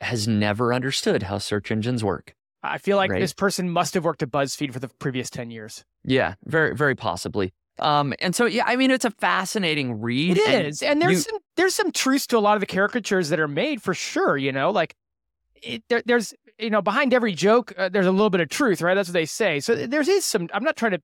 has 0.00 0.28
never 0.28 0.72
understood 0.72 1.24
how 1.24 1.38
search 1.38 1.70
engines 1.72 2.04
work. 2.04 2.34
I 2.62 2.78
feel 2.78 2.96
like 2.96 3.10
Right. 3.10 3.20
this 3.20 3.32
person 3.32 3.68
must 3.70 3.94
have 3.94 4.04
worked 4.04 4.22
at 4.22 4.30
BuzzFeed 4.30 4.72
for 4.72 4.78
the 4.78 4.88
previous 4.98 5.30
10 5.30 5.50
years. 5.50 5.82
Yeah, 6.04 6.34
very, 6.44 6.74
very 6.74 6.94
possibly. 6.94 7.52
Um, 7.78 8.12
and 8.20 8.34
so 8.34 8.44
yeah, 8.46 8.64
I 8.66 8.76
mean, 8.76 8.90
it's 8.90 9.04
a 9.04 9.10
fascinating 9.10 10.00
read. 10.00 10.36
It 10.36 10.48
and 10.48 10.66
is. 10.66 10.82
And 10.82 11.00
there's 11.00 11.12
you- 11.12 11.20
some 11.20 11.38
there's 11.56 11.74
some 11.74 11.92
truth 11.92 12.26
to 12.28 12.38
a 12.38 12.40
lot 12.40 12.54
of 12.56 12.60
the 12.60 12.66
caricatures 12.66 13.30
that 13.30 13.40
are 13.40 13.48
made 13.48 13.82
for 13.82 13.94
sure, 13.94 14.36
you 14.36 14.52
know, 14.52 14.70
like 14.70 14.94
it, 15.62 15.82
there, 15.88 16.02
there's 16.04 16.34
you 16.58 16.70
know, 16.70 16.82
behind 16.82 17.14
every 17.14 17.32
joke 17.32 17.72
uh, 17.78 17.88
there's 17.88 18.06
a 18.06 18.10
little 18.10 18.30
bit 18.30 18.40
of 18.40 18.48
truth, 18.48 18.82
right? 18.82 18.94
That's 18.94 19.08
what 19.08 19.14
they 19.14 19.24
say. 19.24 19.60
So 19.60 19.74
there 19.74 20.00
is 20.02 20.24
some 20.24 20.48
I'm 20.52 20.64
not 20.64 20.76
trying 20.76 20.92
to 20.92 21.02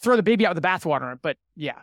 throw 0.00 0.16
the 0.16 0.22
baby 0.22 0.46
out 0.46 0.54
with 0.54 0.62
the 0.62 0.68
bathwater, 0.68 1.18
but 1.20 1.36
yeah. 1.54 1.80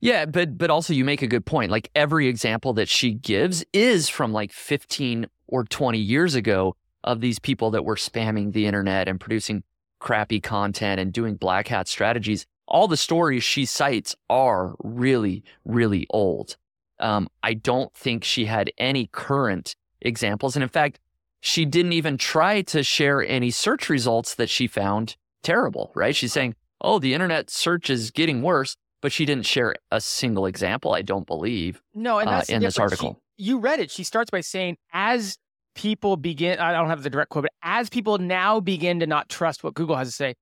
Yeah, 0.00 0.26
but 0.26 0.56
but 0.56 0.70
also 0.70 0.92
you 0.92 1.04
make 1.04 1.22
a 1.22 1.26
good 1.26 1.44
point. 1.44 1.70
Like 1.72 1.90
every 1.94 2.28
example 2.28 2.72
that 2.74 2.88
she 2.88 3.12
gives 3.12 3.64
is 3.72 4.08
from 4.08 4.32
like 4.32 4.52
15 4.52 5.26
or 5.48 5.64
20 5.64 5.98
years 5.98 6.34
ago 6.36 6.76
of 7.02 7.20
these 7.20 7.38
people 7.38 7.70
that 7.72 7.84
were 7.84 7.96
spamming 7.96 8.52
the 8.52 8.66
internet 8.66 9.08
and 9.08 9.18
producing 9.18 9.64
crappy 9.98 10.40
content 10.40 11.00
and 11.00 11.12
doing 11.12 11.34
black 11.34 11.68
hat 11.68 11.88
strategies. 11.88 12.46
All 12.68 12.86
the 12.86 12.96
stories 12.96 13.42
she 13.42 13.64
cites 13.64 14.14
are 14.30 14.76
really, 14.78 15.42
really 15.64 16.06
old. 16.10 16.56
Um, 17.00 17.28
I 17.42 17.54
don't 17.54 17.92
think 17.94 18.24
she 18.24 18.44
had 18.44 18.70
any 18.78 19.08
current 19.10 19.74
examples. 20.00 20.54
And 20.54 20.62
in 20.62 20.68
fact, 20.68 21.00
she 21.40 21.64
didn't 21.64 21.92
even 21.92 22.18
try 22.18 22.62
to 22.62 22.82
share 22.82 23.24
any 23.24 23.50
search 23.50 23.88
results 23.88 24.34
that 24.34 24.50
she 24.50 24.66
found 24.66 25.16
terrible, 25.42 25.92
right? 25.94 26.14
She's 26.14 26.32
saying, 26.32 26.54
oh, 26.80 26.98
the 26.98 27.14
internet 27.14 27.50
search 27.50 27.90
is 27.90 28.10
getting 28.10 28.42
worse 28.42 28.76
but 29.00 29.12
she 29.12 29.24
didn't 29.24 29.46
share 29.46 29.74
a 29.90 30.00
single 30.00 30.46
example, 30.46 30.94
I 30.94 31.02
don't 31.02 31.26
believe. 31.26 31.80
No, 31.94 32.18
and 32.18 32.28
uh, 32.28 32.32
that's 32.32 32.48
the 32.48 32.54
in 32.54 32.62
this 32.62 32.74
difference. 32.74 33.00
She- 33.00 33.06
article. 33.06 33.22
you 33.36 33.58
read 33.58 33.80
it. 33.80 33.90
She 33.90 34.04
starts 34.04 34.30
by 34.30 34.40
saying, 34.40 34.76
as 34.92 35.38
people 35.74 36.16
begin, 36.16 36.58
I 36.58 36.72
don't 36.72 36.88
have 36.88 37.02
the 37.02 37.10
direct 37.10 37.30
quote, 37.30 37.44
but 37.44 37.52
as 37.62 37.88
people 37.88 38.18
now 38.18 38.60
begin 38.60 39.00
to 39.00 39.06
not 39.06 39.28
trust 39.28 39.62
what 39.62 39.74
Google 39.74 39.96
has 39.96 40.08
to 40.08 40.12
say, 40.12 40.34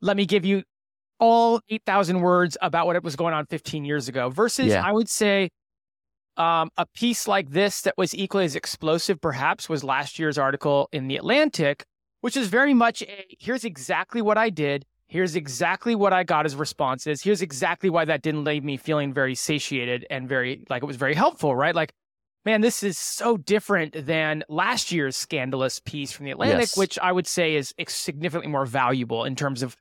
let 0.00 0.16
me 0.16 0.26
give 0.26 0.44
you 0.44 0.62
all 1.18 1.60
8,000 1.68 2.20
words 2.20 2.56
about 2.60 2.86
what 2.86 2.96
it 2.96 3.02
was 3.02 3.16
going 3.16 3.34
on 3.34 3.46
15 3.46 3.84
years 3.84 4.08
ago 4.08 4.28
versus 4.30 4.66
Yeah. 4.68 4.82
I 4.86 4.92
would 4.92 5.08
say 5.08 5.50
um, 6.36 6.70
a 6.76 6.84
piece 6.94 7.26
like 7.26 7.50
this 7.50 7.80
that 7.82 7.94
was 7.96 8.14
equally 8.14 8.44
as 8.44 8.54
explosive, 8.56 9.20
perhaps, 9.20 9.68
was 9.68 9.82
last 9.82 10.18
year's 10.18 10.36
article 10.36 10.88
in 10.92 11.08
The 11.08 11.16
Atlantic, 11.16 11.84
which 12.20 12.36
is 12.36 12.48
very 12.48 12.74
much 12.74 13.02
a 13.02 13.24
here's 13.38 13.64
exactly 13.64 14.20
what 14.20 14.36
I 14.36 14.50
did. 14.50 14.84
Here's 15.08 15.36
exactly 15.36 15.94
what 15.94 16.12
I 16.12 16.24
got 16.24 16.44
as 16.46 16.56
responses. 16.56 17.22
Here's 17.22 17.40
exactly 17.40 17.88
why 17.88 18.04
that 18.06 18.22
didn't 18.22 18.44
leave 18.44 18.64
me 18.64 18.76
feeling 18.76 19.14
very 19.14 19.34
satiated 19.34 20.04
and 20.10 20.28
very 20.28 20.64
like 20.68 20.82
it 20.82 20.86
was 20.86 20.96
very 20.96 21.14
helpful, 21.14 21.54
right? 21.56 21.74
Like, 21.74 21.92
man, 22.44 22.60
this 22.60 22.82
is 22.82 22.98
so 22.98 23.36
different 23.38 24.04
than 24.06 24.42
last 24.48 24.92
year's 24.92 25.16
scandalous 25.16 25.80
piece 25.80 26.12
from 26.12 26.26
the 26.26 26.32
Atlantic, 26.32 26.58
Yes. 26.58 26.76
which 26.76 26.98
I 26.98 27.12
would 27.12 27.26
say 27.26 27.54
is 27.54 27.72
significantly 27.88 28.50
more 28.50 28.66
valuable 28.66 29.24
in 29.24 29.36
terms 29.36 29.62
of 29.62 29.76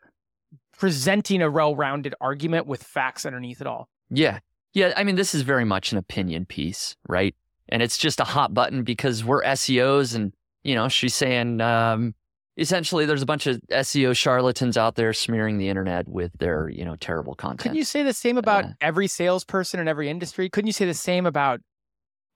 presenting 0.77 1.41
a 1.41 1.49
well-rounded 1.49 2.15
argument 2.19 2.67
with 2.67 2.83
facts 2.83 3.25
underneath 3.25 3.61
it 3.61 3.67
all. 3.67 3.89
Yeah. 4.09 4.39
Yeah. 4.73 4.93
I 4.97 5.03
mean, 5.03 5.15
this 5.15 5.33
is 5.33 5.41
very 5.41 5.65
much 5.65 5.91
an 5.91 5.97
opinion 5.97 6.45
piece, 6.45 6.95
right? 7.07 7.35
And 7.69 7.81
it's 7.81 7.97
just 7.97 8.19
a 8.19 8.23
hot 8.25 8.53
button 8.53 8.83
because 8.83 9.23
we're 9.23 9.41
SEOs 9.43 10.15
and, 10.15 10.33
you 10.63 10.75
know, 10.75 10.87
she's 10.87 11.15
saying 11.15 11.61
um, 11.61 12.13
essentially 12.57 13.05
there's 13.05 13.21
a 13.21 13.25
bunch 13.25 13.47
of 13.47 13.59
SEO 13.71 14.15
charlatans 14.15 14.77
out 14.77 14.95
there 14.95 15.13
smearing 15.13 15.57
the 15.57 15.69
internet 15.69 16.07
with 16.07 16.31
their, 16.37 16.69
you 16.69 16.85
know, 16.85 16.95
terrible 16.95 17.35
content. 17.35 17.61
Couldn't 17.61 17.77
you 17.77 17.85
say 17.85 18.03
the 18.03 18.13
same 18.13 18.37
about 18.37 18.65
Uh, 18.65 18.69
every 18.81 19.07
salesperson 19.07 19.79
in 19.79 19.87
every 19.87 20.09
industry? 20.09 20.49
Couldn't 20.49 20.67
you 20.67 20.73
say 20.73 20.85
the 20.85 20.93
same 20.93 21.25
about? 21.25 21.61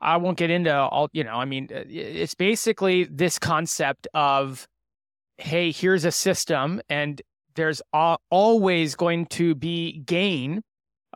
I 0.02 0.18
won't 0.18 0.38
get 0.38 0.50
into 0.50 0.74
all. 0.74 1.10
You 1.12 1.26
know, 1.26 1.34
I 1.34 1.46
mean, 1.46 1.68
uh, 1.72 1.84
it's 1.88 2.34
basically 2.34 3.04
this 3.04 3.38
concept 3.38 4.08
of, 4.14 4.68
hey, 5.38 5.72
here's 5.72 6.06
a 6.06 6.12
system, 6.12 6.82
and 6.90 7.22
there's 7.60 7.82
al- 7.94 8.22
always 8.30 8.96
going 8.96 9.26
to 9.28 9.54
be 9.56 10.00
gain 10.06 10.62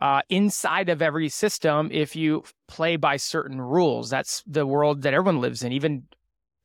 uh, 0.00 0.20
inside 0.28 0.88
of 0.88 1.00
every 1.02 1.28
system 1.28 1.88
if 1.92 2.14
you 2.14 2.44
play 2.68 2.96
by 2.96 3.16
certain 3.16 3.60
rules. 3.60 4.10
That's 4.10 4.42
the 4.46 4.66
world 4.66 5.02
that 5.02 5.14
everyone 5.14 5.40
lives 5.40 5.62
in, 5.62 5.72
even 5.72 6.04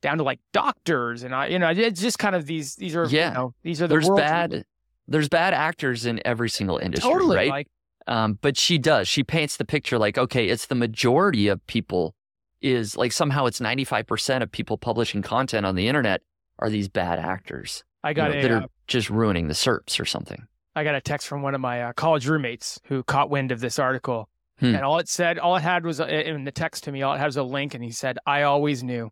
down 0.02 0.18
to 0.18 0.24
like 0.24 0.40
doctors 0.52 1.22
and 1.22 1.34
I, 1.34 1.46
you 1.48 1.58
know, 1.58 1.70
it's 1.70 2.00
just 2.00 2.18
kind 2.18 2.34
of 2.34 2.46
these. 2.46 2.74
These 2.76 2.96
are, 2.96 3.06
Yeah. 3.06 3.28
you 3.28 3.34
know, 3.34 3.54
these 3.62 3.82
are 3.82 3.86
the 3.86 3.94
there's 3.94 4.08
worlds 4.08 4.20
we 4.20 4.24
live 4.26 4.50
bad 4.50 4.64
there's 5.08 5.28
bad 5.28 5.54
actors 5.54 6.06
in 6.06 6.20
every 6.24 6.48
single 6.48 6.78
industry, 6.78 7.10
Totally. 7.10 7.36
right? 7.36 7.50
Like 7.50 7.66
Um, 8.06 8.38
but 8.40 8.56
she 8.56 8.78
does. 8.78 9.08
She 9.08 9.24
paints 9.24 9.56
the 9.56 9.64
picture 9.64 9.98
like, 9.98 10.16
okay, 10.16 10.48
it's 10.48 10.66
the 10.66 10.74
majority 10.76 11.48
of 11.48 11.64
people 11.66 12.14
is 12.60 12.96
like 12.96 13.10
somehow 13.12 13.46
it's 13.46 13.58
95% 13.60 14.42
of 14.42 14.52
people 14.52 14.78
publishing 14.78 15.20
content 15.22 15.66
on 15.66 15.74
the 15.74 15.88
internet 15.88 16.22
are 16.60 16.70
these 16.70 16.88
bad 16.88 17.18
actors. 17.18 17.82
I 18.02 18.12
got 18.12 18.34
you 18.34 18.34
know, 18.34 18.38
a, 18.38 18.42
that 18.42 18.50
uh, 18.52 18.60
are 18.60 18.66
just 18.86 19.10
ruining 19.10 19.48
the 19.48 19.54
SERPs 19.54 20.00
or 20.00 20.04
something. 20.04 20.46
I 20.74 20.84
got 20.84 20.94
a 20.94 21.00
text 21.00 21.26
from 21.26 21.42
one 21.42 21.54
of 21.54 21.60
my 21.60 21.82
uh, 21.82 21.92
college 21.92 22.26
roommates 22.28 22.80
who 22.84 23.02
caught 23.02 23.28
wind 23.30 23.52
of 23.52 23.60
this 23.60 23.78
article, 23.78 24.28
Hmm. 24.60 24.74
and 24.74 24.84
all 24.84 24.98
it 24.98 25.08
said, 25.08 25.38
all 25.38 25.56
it 25.56 25.62
had 25.62 25.86
was 25.86 26.00
in 26.00 26.44
the 26.44 26.52
text 26.52 26.84
to 26.84 26.92
me, 26.92 27.00
all 27.02 27.14
it 27.14 27.18
had 27.18 27.26
was 27.26 27.36
a 27.38 27.42
link, 27.42 27.74
and 27.74 27.82
he 27.82 27.90
said, 27.90 28.18
"I 28.26 28.42
always 28.42 28.82
knew." 28.82 29.10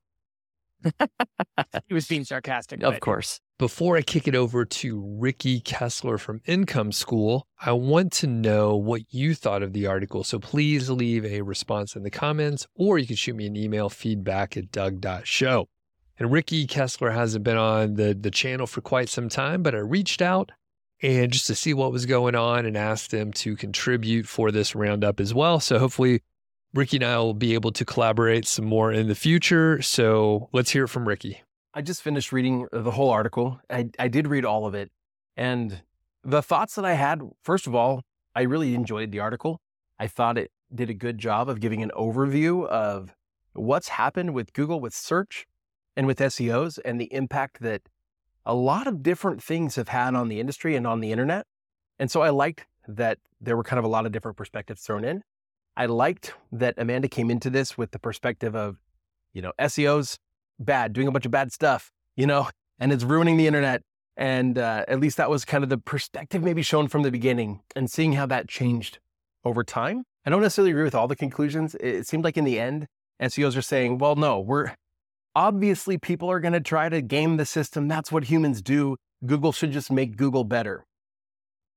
he 1.89 1.95
was 1.95 2.07
being 2.07 2.25
sarcastic. 2.25 2.83
Of 2.83 2.95
but- 2.95 3.01
course. 3.01 3.41
Before 3.59 3.97
I 3.97 4.03
kick 4.03 4.29
it 4.29 4.37
over 4.37 4.65
to 4.65 5.17
Ricky 5.19 5.61
Kesler 5.61 6.21
from 6.21 6.41
Income 6.47 6.93
School, 6.93 7.49
I 7.61 7.73
want 7.73 8.13
to 8.13 8.29
know 8.29 8.77
what 8.77 9.03
you 9.13 9.35
thought 9.35 9.65
of 9.65 9.73
the 9.73 9.87
article. 9.89 10.23
So 10.23 10.39
please 10.39 10.89
leave 10.91 11.25
a 11.25 11.43
response 11.43 11.97
in 11.97 12.05
the 12.05 12.11
comments, 12.11 12.69
or 12.77 12.99
you 12.99 13.07
can 13.09 13.17
shoot 13.17 13.35
me 13.35 13.47
an 13.49 13.57
email 13.57 13.89
feedback 13.89 14.57
at 14.57 14.71
doug.show. 14.71 15.69
And 16.19 16.33
Ricky 16.33 16.67
Kesler 16.67 17.13
hasn't 17.13 17.45
been 17.45 17.57
on 17.57 17.95
the, 17.95 18.13
the 18.15 18.31
channel 18.31 18.67
for 18.67 18.81
quite 18.81 19.09
some 19.09 19.29
time, 19.29 19.63
but 19.63 19.75
I 19.75 19.79
reached 19.79 20.21
out 20.21 20.51
and 21.01 21.33
just 21.33 21.47
to 21.47 21.55
see 21.55 21.73
what 21.73 21.93
was 21.93 22.07
going 22.07 22.35
on 22.35 22.67
and 22.67 22.77
asked 22.77 23.13
them 23.13 23.33
to 23.33 23.55
contribute 23.55 24.27
for 24.27 24.51
this 24.51 24.75
roundup 24.75 25.21
as 25.21 25.33
well. 25.33 25.61
So 25.61 25.79
hopefully 25.79 26.23
Ricky 26.75 26.97
and 26.97 27.05
I 27.05 27.19
will 27.19 27.35
be 27.35 27.55
able 27.55 27.71
to 27.73 27.85
collaborate 27.85 28.47
some 28.47 28.65
more 28.65 28.93
in 28.93 29.07
the 29.07 29.15
future. 29.15 29.81
So 29.81 30.49
let's 30.53 30.71
hear 30.71 30.89
from 30.89 31.07
Ricky. 31.07 31.43
I 31.73 31.83
just 31.83 32.03
finished 32.03 32.33
reading 32.33 32.67
the 32.73 32.91
whole 32.91 33.11
article. 33.11 33.61
I, 33.71 33.91
I 33.99 34.09
did 34.09 34.27
read 34.27 34.45
all 34.45 34.67
of 34.67 34.75
it. 34.75 34.91
And 35.37 35.83
the 36.25 36.43
thoughts 36.43 36.75
that 36.75 36.85
I 36.85 36.95
had, 36.95 37.23
first 37.43 37.69
of 37.69 37.75
all, 37.77 38.03
I 38.35 38.43
really 38.43 38.75
enjoyed 38.75 39.13
the 39.13 39.21
article. 39.21 39.61
I 40.01 40.09
thought 40.09 40.37
it 40.37 40.51
did 40.75 40.91
a 40.91 40.95
good 40.95 41.19
job 41.19 41.49
of 41.49 41.61
giving 41.61 41.83
an 41.83 41.93
overview 41.97 42.67
of 42.67 43.15
what's 43.53 43.89
happened 43.89 44.35
with 44.35 44.53
Google 44.53 44.81
with 44.81 44.95
search 44.95 45.47
and 45.99 46.07
with 46.07 46.21
SEOs 46.21 46.79
and 46.85 47.01
the 47.01 47.13
impact 47.13 47.61
that 47.61 47.83
a 48.47 48.55
lot 48.55 48.87
of 48.87 49.03
different 49.03 49.43
things 49.43 49.75
have 49.75 49.89
had 49.89 50.15
on 50.15 50.29
the 50.29 50.39
industry 50.39 50.77
and 50.77 50.87
on 50.87 51.01
the 51.01 51.11
internet. 51.11 51.45
And 51.99 52.09
so 52.09 52.23
I 52.23 52.31
liked 52.31 52.67
that 52.87 53.19
there 53.41 53.57
were 53.57 53.65
kind 53.65 53.81
of 53.81 53.85
a 53.85 53.89
lot 53.89 54.07
of 54.07 54.13
different 54.13 54.37
perspectives 54.37 54.81
thrown 54.81 55.05
in. 55.05 55.25
I 55.77 55.87
liked 55.87 56.35
that 56.53 56.75
Amanda 56.79 57.09
came 57.09 57.33
into 57.33 57.51
this 57.51 57.77
with 57.77 57.91
the 57.91 57.99
perspective 57.99 58.55
of, 58.55 58.77
you 59.33 59.43
know, 59.43 59.53
SEOs 59.59 60.19
bad, 60.61 60.93
doing 60.93 61.09
a 61.09 61.11
bunch 61.11 61.27
of 61.27 61.33
bad 61.33 61.51
stuff, 61.51 61.91
you 62.17 62.29
know, 62.29 62.49
and 62.79 62.93
it's 62.93 63.03
ruining 63.03 63.37
the 63.37 63.49
internet. 63.49 63.83
And 64.17 64.57
uh, 64.57 64.85
at 64.87 65.01
least 65.01 65.17
that 65.17 65.29
was 65.29 65.45
kind 65.45 65.65
of 65.65 65.71
the 65.71 65.79
perspective 65.79 66.45
maybe 66.45 66.63
shown 66.63 66.87
from 66.87 67.03
the 67.03 67.11
beginning 67.11 67.61
and 67.75 67.91
seeing 67.91 68.13
how 68.13 68.27
that 68.27 68.49
changed 68.49 69.01
over 69.45 69.65
time. 69.65 70.05
I 70.25 70.31
don't 70.31 70.43
necessarily 70.43 70.71
agree 70.71 70.85
with 70.85 70.95
all 70.95 71.09
the 71.09 71.17
conclusions. 71.17 71.75
It 71.75 71.97
it 71.97 72.07
seemed 72.07 72.23
like 72.23 72.37
in 72.37 72.45
the 72.45 72.61
end, 72.61 72.87
SEOs 73.21 73.57
are 73.57 73.63
saying, 73.63 73.99
well, 73.99 74.15
no, 74.15 74.39
we're 74.39 74.75
obviously 75.39 75.97
people 75.99 76.29
are 76.29 76.41
going 76.41 76.53
to 76.53 76.61
try 76.61 76.89
to 76.89 77.01
game 77.01 77.37
the 77.37 77.47
system. 77.47 77.87
That's 77.87 78.11
what 78.11 78.25
humans 78.25 78.61
do. 78.61 78.97
Google 79.25 79.53
should 79.53 79.71
just 79.71 79.91
make 79.91 80.17
Google 80.17 80.43
better. 80.43 80.85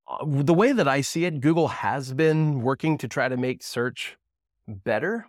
Uh, 0.08 0.26
The 0.26 0.54
way 0.54 0.72
that 0.72 0.88
I 0.88 1.02
see 1.02 1.26
it, 1.26 1.42
Google 1.42 1.68
has 1.68 2.12
been 2.14 2.62
working 2.62 2.98
to 2.98 3.08
try 3.08 3.30
to 3.30 3.38
make 3.38 3.62
search 3.62 4.18
better 4.68 5.28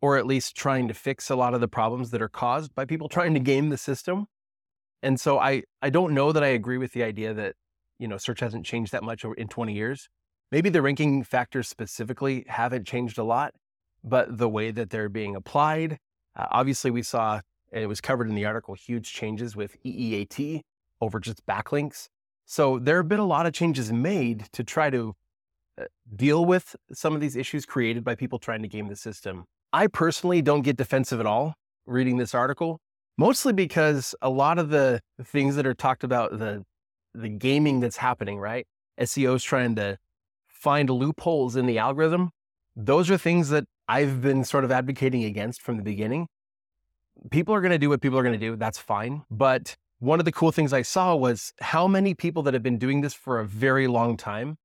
or 0.00 0.16
at 0.16 0.26
least 0.26 0.56
trying 0.56 0.88
to 0.88 0.94
fix 0.94 1.30
a 1.30 1.36
lot 1.36 1.54
of 1.54 1.60
the 1.60 1.68
problems 1.68 2.10
that 2.10 2.20
are 2.20 2.28
caused 2.28 2.74
by 2.74 2.84
people 2.84 3.08
trying 3.08 3.34
to 3.34 3.40
game 3.40 3.68
the 3.68 3.78
system. 3.78 4.26
And 5.02 5.20
so 5.20 5.38
I, 5.38 5.62
I 5.80 5.90
don't 5.90 6.14
know 6.14 6.32
that 6.32 6.42
I 6.42 6.48
agree 6.48 6.78
with 6.78 6.92
the 6.92 7.04
idea 7.04 7.32
that, 7.34 7.54
you 8.00 8.08
know, 8.08 8.16
search 8.16 8.40
hasn't 8.40 8.66
changed 8.66 8.90
that 8.90 9.04
much 9.04 9.24
in 9.24 9.46
20 9.46 9.72
years. 9.72 10.08
Maybe 10.50 10.68
the 10.68 10.82
ranking 10.82 11.22
factors 11.22 11.68
specifically 11.68 12.44
haven't 12.48 12.86
changed 12.88 13.18
a 13.18 13.24
lot, 13.24 13.54
but 14.02 14.36
the 14.36 14.48
way 14.48 14.72
that 14.72 14.90
they're 14.90 15.08
being 15.08 15.36
applied, 15.36 15.98
uh, 16.36 16.46
obviously 16.50 16.90
we 16.90 17.02
saw, 17.02 17.40
it 17.72 17.86
was 17.86 18.00
covered 18.00 18.28
in 18.28 18.34
the 18.34 18.44
article, 18.44 18.74
huge 18.74 19.12
changes 19.12 19.54
with 19.56 19.76
EEAT 19.84 20.62
over 21.00 21.20
just 21.20 21.44
backlinks. 21.46 22.08
So 22.46 22.78
there 22.78 22.96
have 22.96 23.08
been 23.08 23.20
a 23.20 23.26
lot 23.26 23.46
of 23.46 23.52
changes 23.52 23.92
made 23.92 24.46
to 24.52 24.64
try 24.64 24.90
to 24.90 25.14
uh, 25.78 25.84
deal 26.16 26.44
with 26.44 26.74
some 26.92 27.14
of 27.14 27.20
these 27.20 27.36
issues 27.36 27.66
created 27.66 28.04
by 28.04 28.14
people 28.14 28.38
trying 28.38 28.62
to 28.62 28.68
game 28.68 28.88
the 28.88 28.96
system. 28.96 29.44
I 29.72 29.86
personally 29.86 30.40
don't 30.40 30.62
get 30.62 30.76
defensive 30.76 31.20
at 31.20 31.26
all 31.26 31.54
reading 31.86 32.16
this 32.16 32.34
article, 32.34 32.80
mostly 33.18 33.52
because 33.52 34.14
a 34.22 34.30
lot 34.30 34.58
of 34.58 34.70
the 34.70 35.00
things 35.22 35.56
that 35.56 35.66
are 35.66 35.74
talked 35.74 36.04
about, 36.04 36.38
the 36.38 36.64
the 37.14 37.28
gaming 37.28 37.80
that's 37.80 37.96
happening, 37.96 38.38
right? 38.38 38.66
SEOs 39.00 39.42
trying 39.42 39.74
to 39.76 39.98
find 40.46 40.88
loopholes 40.90 41.56
in 41.56 41.66
the 41.66 41.78
algorithm. 41.78 42.30
Those 42.76 43.10
are 43.10 43.18
things 43.18 43.48
that 43.48 43.64
I've 43.88 44.20
been 44.20 44.44
sort 44.44 44.64
of 44.64 44.70
advocating 44.70 45.24
against 45.24 45.62
from 45.62 45.76
the 45.76 45.82
beginning. 45.82 46.28
People 47.30 47.54
are 47.54 47.60
going 47.60 47.72
to 47.72 47.78
do 47.78 47.88
what 47.88 48.00
people 48.00 48.18
are 48.18 48.22
going 48.22 48.38
to 48.38 48.46
do. 48.46 48.56
That's 48.56 48.78
fine. 48.78 49.22
But 49.30 49.76
one 49.98 50.18
of 50.18 50.24
the 50.24 50.32
cool 50.32 50.52
things 50.52 50.72
I 50.72 50.82
saw 50.82 51.16
was 51.16 51.52
how 51.60 51.88
many 51.88 52.14
people 52.14 52.42
that 52.44 52.54
have 52.54 52.62
been 52.62 52.78
doing 52.78 53.00
this 53.00 53.14
for 53.14 53.40
a 53.40 53.44
very 53.46 53.86
long 53.86 54.16
time, 54.16 54.56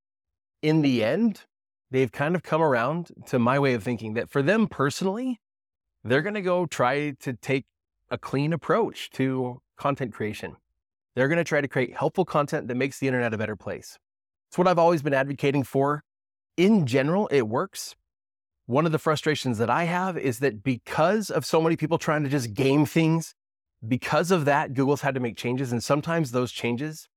in 0.62 0.82
the 0.82 1.04
end, 1.04 1.46
they've 1.92 2.12
kind 2.12 2.36
of 2.36 2.44
come 2.44 2.62
around 2.62 3.12
to 3.28 3.40
my 3.40 3.60
way 3.60 3.74
of 3.74 3.84
thinking 3.84 4.14
that 4.14 4.30
for 4.30 4.42
them 4.42 4.68
personally, 4.68 5.40
they're 6.04 6.22
going 6.22 6.36
to 6.36 6.42
go 6.42 6.66
try 6.66 7.12
to 7.22 7.34
take 7.34 7.66
a 8.10 8.18
clean 8.18 8.54
approach 8.54 9.10
to 9.12 9.62
content 9.78 10.14
creation. 10.14 10.56
They're 11.16 11.28
going 11.28 11.38
to 11.38 11.44
try 11.44 11.62
to 11.62 11.68
create 11.68 11.96
helpful 11.96 12.26
content 12.26 12.68
that 12.68 12.76
makes 12.76 13.00
the 13.00 13.08
internet 13.08 13.34
a 13.34 13.38
better 13.38 13.56
place. 13.56 13.98
It's 14.50 14.58
what 14.58 14.68
I've 14.68 14.80
always 14.80 15.02
been 15.02 15.14
advocating 15.14 15.64
for. 15.64 16.04
In 16.58 16.86
general, 16.86 17.28
it 17.28 17.48
works. 17.48 17.96
One 18.66 18.86
of 18.86 18.94
the 18.94 19.00
frustrations 19.00 19.58
that 19.58 19.70
I 19.70 19.84
have 19.84 20.18
is 20.18 20.40
that 20.40 20.64
because 20.64 21.30
of 21.30 21.46
so 21.46 21.62
many 21.62 21.76
people 21.76 21.98
trying 21.98 22.24
to 22.24 22.30
just 22.30 22.54
game 22.54 22.86
things, 22.86 23.36
because 23.86 24.32
of 24.32 24.46
that, 24.46 24.74
Google's 24.74 25.02
had 25.02 25.16
to 25.16 25.20
make 25.20 25.36
changes. 25.36 25.74
And 25.74 25.84
sometimes 25.84 26.32
those 26.32 26.52
changes 26.52 27.10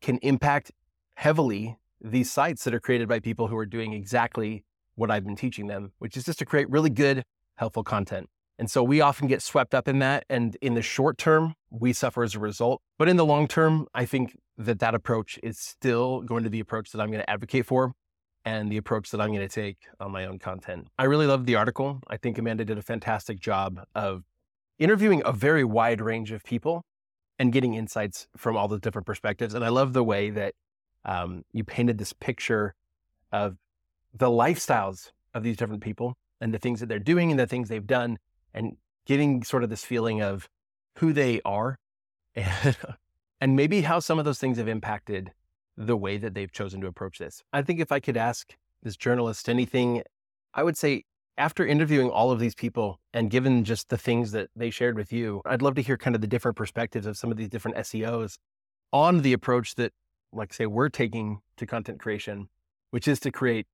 can 0.00 0.18
impact 0.18 0.72
heavily 1.14 1.78
these 2.00 2.32
sites 2.32 2.64
that 2.64 2.74
are 2.74 2.80
created 2.80 3.08
by 3.08 3.20
people 3.20 3.46
who 3.46 3.56
are 3.56 3.66
doing 3.66 3.92
exactly 3.92 4.64
what 4.96 5.08
I've 5.08 5.24
been 5.24 5.36
teaching 5.36 5.68
them, 5.68 5.92
which 5.98 6.16
is 6.16 6.24
just 6.24 6.40
to 6.40 6.44
create 6.44 6.68
really 6.68 6.90
good, 6.90 7.24
helpful 7.54 7.84
content. 7.84 8.28
And 8.58 8.68
so 8.68 8.82
we 8.82 9.00
often 9.00 9.28
get 9.28 9.40
swept 9.40 9.74
up 9.74 9.86
in 9.86 10.00
that. 10.00 10.24
And 10.28 10.56
in 10.60 10.74
the 10.74 10.82
short 10.82 11.16
term, 11.16 11.54
we 11.70 11.92
suffer 11.92 12.24
as 12.24 12.34
a 12.34 12.40
result. 12.40 12.82
But 12.98 13.08
in 13.08 13.16
the 13.16 13.24
long 13.24 13.46
term, 13.46 13.86
I 13.94 14.04
think 14.04 14.36
that 14.58 14.80
that 14.80 14.94
approach 14.94 15.38
is 15.42 15.58
still 15.58 16.22
going 16.22 16.42
to 16.42 16.50
be 16.50 16.58
the 16.58 16.60
approach 16.60 16.90
that 16.90 17.00
I'm 17.00 17.10
going 17.10 17.22
to 17.22 17.30
advocate 17.30 17.66
for 17.66 17.94
and 18.44 18.70
the 18.70 18.76
approach 18.76 19.10
that 19.10 19.20
I'm 19.20 19.28
going 19.28 19.46
to 19.46 19.48
take 19.48 19.78
on 20.00 20.10
my 20.10 20.26
own 20.26 20.38
content. 20.38 20.88
I 20.98 21.04
really 21.04 21.26
loved 21.26 21.46
the 21.46 21.56
article. 21.56 22.00
I 22.08 22.16
think 22.16 22.38
Amanda 22.38 22.64
did 22.64 22.78
a 22.78 22.82
fantastic 22.82 23.38
job 23.38 23.80
of 23.94 24.24
interviewing 24.78 25.22
a 25.24 25.32
very 25.32 25.64
wide 25.64 26.00
range 26.00 26.32
of 26.32 26.42
people 26.42 26.84
and 27.38 27.52
getting 27.52 27.74
insights 27.74 28.26
from 28.36 28.56
all 28.56 28.68
the 28.68 28.78
different 28.78 29.06
perspectives. 29.06 29.54
And 29.54 29.64
I 29.64 29.68
love 29.68 29.92
the 29.92 30.04
way 30.04 30.30
that 30.30 30.54
um, 31.04 31.44
you 31.52 31.64
painted 31.64 31.98
this 31.98 32.12
picture 32.12 32.74
of 33.30 33.56
the 34.14 34.28
lifestyles 34.28 35.10
of 35.34 35.42
these 35.42 35.56
different 35.56 35.82
people 35.82 36.14
and 36.40 36.52
the 36.52 36.58
things 36.58 36.80
that 36.80 36.88
they're 36.88 36.98
doing 36.98 37.30
and 37.30 37.40
the 37.40 37.46
things 37.46 37.68
they've 37.68 37.86
done 37.86 38.18
and 38.52 38.76
getting 39.06 39.42
sort 39.42 39.64
of 39.64 39.70
this 39.70 39.84
feeling 39.84 40.20
of 40.20 40.48
who 40.98 41.12
they 41.12 41.40
are 41.44 41.78
and, 42.34 42.76
and 43.40 43.56
maybe 43.56 43.82
how 43.82 43.98
some 43.98 44.18
of 44.18 44.24
those 44.24 44.38
things 44.38 44.58
have 44.58 44.68
impacted 44.68 45.32
the 45.76 45.96
way 45.96 46.16
that 46.18 46.34
they've 46.34 46.52
chosen 46.52 46.80
to 46.80 46.86
approach 46.86 47.18
this. 47.18 47.42
I 47.52 47.62
think 47.62 47.80
if 47.80 47.92
I 47.92 48.00
could 48.00 48.16
ask 48.16 48.54
this 48.82 48.96
journalist 48.96 49.48
anything, 49.48 50.02
I 50.54 50.62
would 50.62 50.76
say 50.76 51.04
after 51.38 51.66
interviewing 51.66 52.10
all 52.10 52.30
of 52.30 52.38
these 52.38 52.54
people 52.54 53.00
and 53.14 53.30
given 53.30 53.64
just 53.64 53.88
the 53.88 53.96
things 53.96 54.32
that 54.32 54.50
they 54.54 54.70
shared 54.70 54.96
with 54.96 55.12
you, 55.12 55.40
I'd 55.46 55.62
love 55.62 55.74
to 55.76 55.82
hear 55.82 55.96
kind 55.96 56.14
of 56.14 56.20
the 56.20 56.26
different 56.26 56.56
perspectives 56.56 57.06
of 57.06 57.16
some 57.16 57.30
of 57.30 57.36
these 57.36 57.48
different 57.48 57.78
SEOs 57.78 58.36
on 58.92 59.22
the 59.22 59.32
approach 59.32 59.74
that, 59.76 59.92
like 60.32 60.52
say, 60.52 60.66
we're 60.66 60.90
taking 60.90 61.40
to 61.56 61.66
content 61.66 62.00
creation, 62.00 62.48
which 62.90 63.08
is 63.08 63.18
to 63.20 63.30
create 63.30 63.66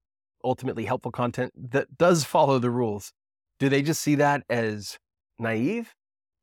ultimately 0.45 0.85
helpful 0.85 1.11
content 1.11 1.53
that 1.73 1.99
does 1.99 2.25
follow 2.25 2.59
the 2.59 2.71
rules. 2.71 3.13
Do 3.59 3.69
they 3.69 3.83
just 3.83 4.01
see 4.01 4.15
that 4.17 4.45
as 4.49 4.99
naive? 5.39 5.95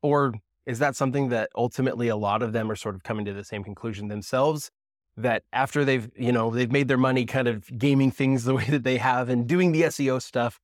Or 0.03 0.33
is 0.65 0.79
that 0.79 0.95
something 0.95 1.29
that 1.29 1.49
ultimately 1.55 2.09
a 2.09 2.15
lot 2.17 2.41
of 2.41 2.51
them 2.51 2.69
are 2.69 2.75
sort 2.75 2.95
of 2.95 3.03
coming 3.03 3.23
to 3.25 3.33
the 3.33 3.43
same 3.43 3.63
conclusion 3.63 4.09
themselves? 4.09 4.69
That 5.17 5.43
after 5.53 5.85
they've, 5.85 6.09
you 6.17 6.31
know, 6.31 6.49
they've 6.49 6.71
made 6.71 6.87
their 6.87 6.97
money 6.97 7.25
kind 7.25 7.47
of 7.47 7.77
gaming 7.77 8.11
things 8.11 8.43
the 8.43 8.53
way 8.59 8.65
that 8.65 8.83
they 8.83 8.97
have 8.97 9.29
and 9.29 9.47
doing 9.47 9.71
the 9.71 9.83
SEO 9.83 10.21
stuff, 10.21 10.59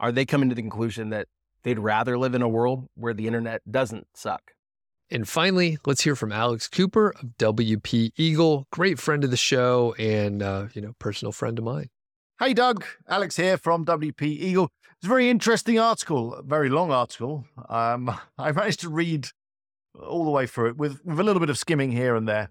are 0.00 0.12
they 0.12 0.24
coming 0.24 0.48
to 0.48 0.54
the 0.54 0.62
conclusion 0.62 1.10
that 1.10 1.28
they'd 1.62 1.78
rather 1.78 2.18
live 2.18 2.34
in 2.34 2.42
a 2.42 2.48
world 2.48 2.88
where 2.94 3.14
the 3.14 3.26
internet 3.26 3.60
doesn't 3.70 4.06
suck? 4.14 4.52
And 5.10 5.28
finally, 5.28 5.76
let's 5.84 6.04
hear 6.04 6.16
from 6.16 6.32
Alex 6.32 6.68
Cooper 6.68 7.10
of 7.10 7.36
WP 7.36 8.12
Eagle, 8.16 8.66
great 8.72 8.98
friend 8.98 9.24
of 9.24 9.30
the 9.30 9.36
show 9.36 9.94
and 9.98 10.42
uh, 10.42 10.68
you 10.72 10.80
know 10.80 10.94
personal 10.98 11.32
friend 11.32 11.58
of 11.58 11.64
mine. 11.64 11.90
Hey, 12.40 12.54
Doug. 12.54 12.84
Alex 13.06 13.36
here 13.36 13.58
from 13.58 13.84
WP 13.84 14.22
Eagle. 14.22 14.70
It's 14.82 15.04
a 15.04 15.08
very 15.08 15.28
interesting 15.28 15.78
article, 15.78 16.34
a 16.34 16.42
very 16.42 16.70
long 16.70 16.90
article. 16.90 17.44
Um, 17.68 18.10
I 18.38 18.52
managed 18.52 18.80
to 18.80 18.88
read 18.88 19.28
all 20.00 20.24
the 20.24 20.30
way 20.30 20.46
through 20.46 20.70
it 20.70 20.76
with, 20.76 21.04
with 21.04 21.20
a 21.20 21.22
little 21.22 21.40
bit 21.40 21.50
of 21.50 21.58
skimming 21.58 21.92
here 21.92 22.16
and 22.16 22.26
there. 22.26 22.48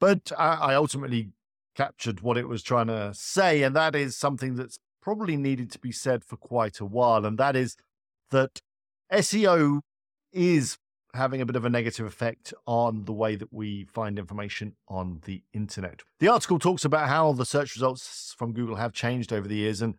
But 0.00 0.32
I, 0.38 0.54
I 0.54 0.74
ultimately 0.74 1.30
captured 1.74 2.20
what 2.20 2.36
it 2.36 2.48
was 2.48 2.62
trying 2.62 2.86
to 2.86 3.12
say. 3.14 3.62
And 3.62 3.74
that 3.76 3.94
is 3.94 4.16
something 4.16 4.54
that's 4.56 4.78
probably 5.02 5.36
needed 5.36 5.70
to 5.72 5.78
be 5.78 5.92
said 5.92 6.24
for 6.24 6.36
quite 6.36 6.80
a 6.80 6.84
while. 6.84 7.24
And 7.26 7.38
that 7.38 7.56
is 7.56 7.76
that 8.30 8.60
SEO 9.12 9.80
is 10.32 10.78
having 11.14 11.40
a 11.40 11.46
bit 11.46 11.56
of 11.56 11.64
a 11.64 11.70
negative 11.70 12.06
effect 12.06 12.52
on 12.66 13.04
the 13.04 13.12
way 13.12 13.36
that 13.36 13.52
we 13.52 13.84
find 13.84 14.18
information 14.18 14.74
on 14.88 15.20
the 15.26 15.42
internet. 15.52 16.00
The 16.18 16.28
article 16.28 16.58
talks 16.58 16.84
about 16.84 17.08
how 17.08 17.32
the 17.32 17.46
search 17.46 17.76
results 17.76 18.34
from 18.36 18.52
Google 18.52 18.76
have 18.76 18.92
changed 18.92 19.32
over 19.32 19.46
the 19.46 19.56
years. 19.56 19.80
And 19.80 19.94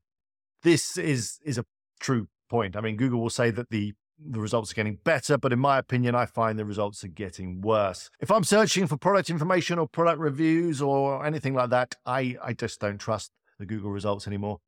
this 0.63 0.97
is, 0.97 1.39
is 1.45 1.57
a 1.57 1.65
true 1.99 2.27
point. 2.49 2.75
I 2.75 2.81
mean, 2.81 2.97
Google 2.97 3.21
will 3.21 3.29
say 3.29 3.49
that 3.51 3.69
the 3.69 3.93
the 4.19 4.39
results 4.39 4.71
are 4.71 4.75
getting 4.75 4.99
better, 5.03 5.37
but 5.37 5.51
in 5.51 5.59
my 5.59 5.77
opinion, 5.77 6.15
I 6.15 6.25
find 6.25 6.57
the 6.57 6.65
results 6.65 7.03
are 7.03 7.09
getting 7.09 7.61
worse. 7.61 8.09
If 8.19 8.31
I'm 8.31 8.43
searching 8.43 8.87
for 8.87 8.97
product 8.97 9.29
information 9.29 9.77
or 9.79 9.87
product 9.87 10.19
reviews 10.19 10.81
or 10.81 11.25
anything 11.25 11.53
like 11.53 11.69
that, 11.71 11.95
I, 12.05 12.37
I 12.41 12.53
just 12.53 12.79
don't 12.79 12.97
trust 12.97 13.31
the 13.59 13.65
Google 13.65 13.91
results 13.91 14.27
anymore. 14.27 14.59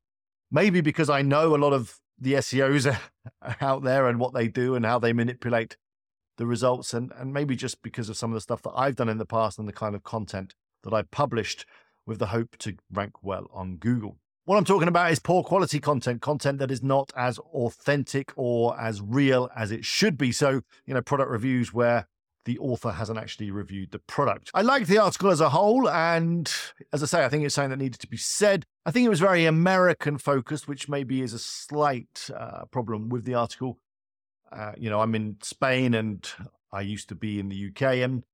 Maybe 0.50 0.80
because 0.80 1.10
I 1.10 1.22
know 1.22 1.54
a 1.54 1.58
lot 1.58 1.72
of 1.72 1.98
the 2.18 2.34
SEOs 2.34 2.94
out 3.60 3.82
there 3.82 4.08
and 4.08 4.18
what 4.18 4.34
they 4.34 4.48
do 4.48 4.74
and 4.74 4.84
how 4.84 4.98
they 4.98 5.12
manipulate 5.12 5.76
the 6.36 6.46
results, 6.46 6.94
and, 6.94 7.12
and 7.16 7.32
maybe 7.32 7.56
just 7.56 7.82
because 7.82 8.08
of 8.08 8.16
some 8.16 8.30
of 8.30 8.34
the 8.34 8.40
stuff 8.40 8.62
that 8.62 8.72
I've 8.76 8.96
done 8.96 9.08
in 9.08 9.18
the 9.18 9.26
past 9.26 9.58
and 9.58 9.66
the 9.66 9.72
kind 9.72 9.94
of 9.94 10.04
content 10.04 10.54
that 10.84 10.94
I've 10.94 11.10
published 11.10 11.66
with 12.06 12.20
the 12.20 12.26
hope 12.26 12.56
to 12.58 12.76
rank 12.92 13.22
well 13.22 13.48
on 13.52 13.76
Google. 13.76 14.18
What 14.48 14.56
I'm 14.56 14.64
talking 14.64 14.88
about 14.88 15.12
is 15.12 15.18
poor 15.18 15.42
quality 15.42 15.78
content, 15.78 16.22
content 16.22 16.58
that 16.60 16.70
is 16.70 16.82
not 16.82 17.12
as 17.14 17.38
authentic 17.38 18.32
or 18.34 18.80
as 18.80 19.02
real 19.02 19.50
as 19.54 19.70
it 19.70 19.84
should 19.84 20.16
be. 20.16 20.32
So, 20.32 20.62
you 20.86 20.94
know, 20.94 21.02
product 21.02 21.30
reviews 21.30 21.74
where 21.74 22.08
the 22.46 22.58
author 22.58 22.92
hasn't 22.92 23.18
actually 23.18 23.50
reviewed 23.50 23.90
the 23.90 23.98
product. 23.98 24.50
I 24.54 24.62
liked 24.62 24.86
the 24.86 24.96
article 24.96 25.28
as 25.30 25.42
a 25.42 25.50
whole, 25.50 25.86
and 25.86 26.50
as 26.94 27.02
I 27.02 27.06
say, 27.06 27.26
I 27.26 27.28
think 27.28 27.44
it's 27.44 27.56
something 27.56 27.68
that 27.72 27.76
needed 27.76 28.00
to 28.00 28.06
be 28.06 28.16
said. 28.16 28.64
I 28.86 28.90
think 28.90 29.04
it 29.04 29.10
was 29.10 29.20
very 29.20 29.44
American 29.44 30.16
focused, 30.16 30.66
which 30.66 30.88
maybe 30.88 31.20
is 31.20 31.34
a 31.34 31.38
slight 31.38 32.30
uh, 32.34 32.64
problem 32.70 33.10
with 33.10 33.26
the 33.26 33.34
article. 33.34 33.78
Uh, 34.50 34.72
you 34.78 34.88
know, 34.88 35.02
I'm 35.02 35.14
in 35.14 35.36
Spain 35.42 35.92
and 35.92 36.26
I 36.72 36.80
used 36.80 37.10
to 37.10 37.14
be 37.14 37.38
in 37.38 37.50
the 37.50 37.68
UK, 37.68 37.96
and 37.96 38.24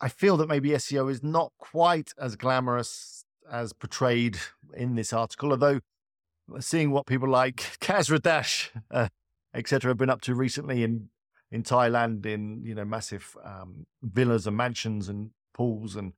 I 0.00 0.08
feel 0.08 0.38
that 0.38 0.48
maybe 0.48 0.70
SEO 0.70 1.10
is 1.10 1.22
not 1.22 1.52
quite 1.58 2.12
as 2.18 2.36
glamorous 2.36 3.26
as 3.52 3.72
portrayed 3.72 4.38
in 4.74 4.94
this 4.94 5.12
article, 5.12 5.50
although 5.50 5.80
seeing 6.58 6.90
what 6.90 7.06
people 7.06 7.28
like 7.28 7.56
Kasra 7.80 8.20
Dash, 8.20 8.72
uh, 8.90 9.08
etc., 9.54 9.90
have 9.90 9.98
been 9.98 10.10
up 10.10 10.22
to 10.22 10.34
recently 10.34 10.82
in 10.82 11.10
in 11.50 11.62
Thailand, 11.62 12.24
in 12.24 12.64
you 12.64 12.74
know 12.74 12.84
massive 12.84 13.36
um, 13.44 13.86
villas 14.02 14.46
and 14.46 14.56
mansions 14.56 15.08
and 15.08 15.30
pools 15.54 15.94
and 15.94 16.14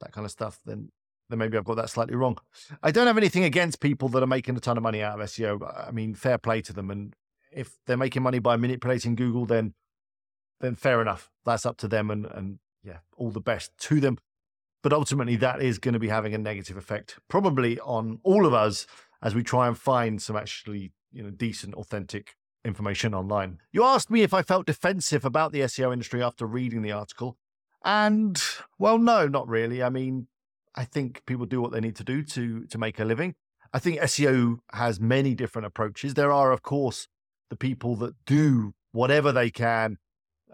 that 0.00 0.12
kind 0.12 0.24
of 0.24 0.30
stuff, 0.30 0.60
then 0.64 0.90
then 1.28 1.38
maybe 1.40 1.58
I've 1.58 1.64
got 1.64 1.74
that 1.74 1.90
slightly 1.90 2.14
wrong. 2.14 2.38
I 2.82 2.90
don't 2.90 3.08
have 3.08 3.18
anything 3.18 3.44
against 3.44 3.80
people 3.80 4.08
that 4.10 4.22
are 4.22 4.26
making 4.26 4.56
a 4.56 4.60
ton 4.60 4.76
of 4.76 4.82
money 4.82 5.02
out 5.02 5.20
of 5.20 5.26
SEO. 5.26 5.88
I 5.88 5.90
mean, 5.90 6.14
fair 6.14 6.38
play 6.38 6.62
to 6.62 6.72
them, 6.72 6.90
and 6.90 7.14
if 7.52 7.76
they're 7.86 7.96
making 7.96 8.22
money 8.22 8.38
by 8.38 8.56
manipulating 8.56 9.16
Google, 9.16 9.44
then 9.44 9.74
then 10.60 10.76
fair 10.76 11.02
enough. 11.02 11.30
That's 11.44 11.66
up 11.66 11.76
to 11.78 11.88
them, 11.88 12.10
and 12.10 12.26
and 12.26 12.58
yeah, 12.84 12.98
all 13.16 13.30
the 13.30 13.40
best 13.40 13.72
to 13.78 14.00
them. 14.00 14.18
But 14.82 14.92
ultimately, 14.92 15.36
that 15.36 15.60
is 15.60 15.78
going 15.78 15.94
to 15.94 15.98
be 15.98 16.08
having 16.08 16.34
a 16.34 16.38
negative 16.38 16.76
effect, 16.76 17.18
probably 17.28 17.80
on 17.80 18.20
all 18.22 18.46
of 18.46 18.54
us 18.54 18.86
as 19.22 19.34
we 19.34 19.42
try 19.42 19.66
and 19.66 19.76
find 19.76 20.22
some 20.22 20.36
actually 20.36 20.92
you 21.12 21.22
know 21.22 21.30
decent, 21.30 21.74
authentic 21.74 22.36
information 22.64 23.14
online. 23.14 23.58
You 23.72 23.84
asked 23.84 24.10
me 24.10 24.22
if 24.22 24.34
I 24.34 24.42
felt 24.42 24.66
defensive 24.66 25.24
about 25.24 25.52
the 25.52 25.60
SEO 25.60 25.92
industry 25.92 26.22
after 26.22 26.46
reading 26.46 26.82
the 26.82 26.92
article. 26.92 27.36
And 27.84 28.40
well, 28.78 28.98
no, 28.98 29.26
not 29.26 29.48
really. 29.48 29.82
I 29.82 29.90
mean, 29.90 30.28
I 30.74 30.84
think 30.84 31.24
people 31.26 31.46
do 31.46 31.60
what 31.60 31.72
they 31.72 31.80
need 31.80 31.96
to 31.96 32.04
do 32.04 32.22
to 32.22 32.64
to 32.66 32.78
make 32.78 32.98
a 32.98 33.04
living. 33.04 33.34
I 33.72 33.78
think 33.78 34.00
SEO 34.00 34.58
has 34.72 34.98
many 35.00 35.34
different 35.34 35.66
approaches. 35.66 36.14
There 36.14 36.32
are, 36.32 36.52
of 36.52 36.62
course, 36.62 37.06
the 37.50 37.56
people 37.56 37.96
that 37.96 38.14
do 38.24 38.72
whatever 38.92 39.30
they 39.32 39.50
can 39.50 39.98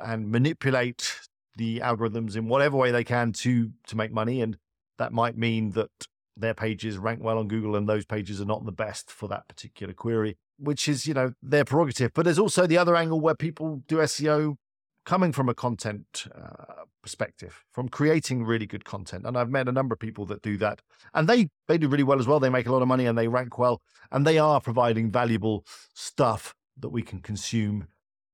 and 0.00 0.30
manipulate 0.30 1.23
the 1.56 1.80
algorithms 1.80 2.36
in 2.36 2.48
whatever 2.48 2.76
way 2.76 2.90
they 2.90 3.04
can 3.04 3.32
to 3.32 3.70
to 3.86 3.96
make 3.96 4.12
money 4.12 4.40
and 4.40 4.56
that 4.98 5.12
might 5.12 5.36
mean 5.36 5.70
that 5.70 5.90
their 6.36 6.54
pages 6.54 6.98
rank 6.98 7.22
well 7.22 7.38
on 7.38 7.48
Google 7.48 7.76
and 7.76 7.88
those 7.88 8.04
pages 8.04 8.40
are 8.40 8.46
not 8.46 8.64
the 8.64 8.72
best 8.72 9.10
for 9.10 9.28
that 9.28 9.46
particular 9.48 9.94
query 9.94 10.36
which 10.58 10.88
is 10.88 11.06
you 11.06 11.14
know 11.14 11.32
their 11.42 11.64
prerogative. 11.64 12.12
But 12.14 12.24
there's 12.24 12.38
also 12.38 12.66
the 12.66 12.78
other 12.78 12.96
angle 12.96 13.20
where 13.20 13.34
people 13.34 13.82
do 13.86 13.96
SEO 13.96 14.56
coming 15.04 15.32
from 15.32 15.48
a 15.48 15.54
content 15.54 16.26
uh, 16.34 16.84
perspective 17.02 17.64
from 17.72 17.88
creating 17.88 18.44
really 18.44 18.66
good 18.66 18.84
content. 18.84 19.26
And 19.26 19.36
I've 19.36 19.50
met 19.50 19.68
a 19.68 19.72
number 19.72 19.92
of 19.92 19.98
people 19.98 20.24
that 20.26 20.42
do 20.42 20.56
that 20.58 20.80
and 21.12 21.28
they 21.28 21.48
they 21.68 21.78
do 21.78 21.88
really 21.88 22.04
well 22.04 22.18
as 22.18 22.26
well. 22.26 22.40
They 22.40 22.48
make 22.48 22.66
a 22.66 22.72
lot 22.72 22.82
of 22.82 22.88
money 22.88 23.06
and 23.06 23.16
they 23.16 23.28
rank 23.28 23.58
well 23.58 23.82
and 24.10 24.26
they 24.26 24.38
are 24.38 24.60
providing 24.60 25.10
valuable 25.10 25.64
stuff 25.94 26.54
that 26.78 26.90
we 26.90 27.02
can 27.02 27.20
consume 27.20 27.88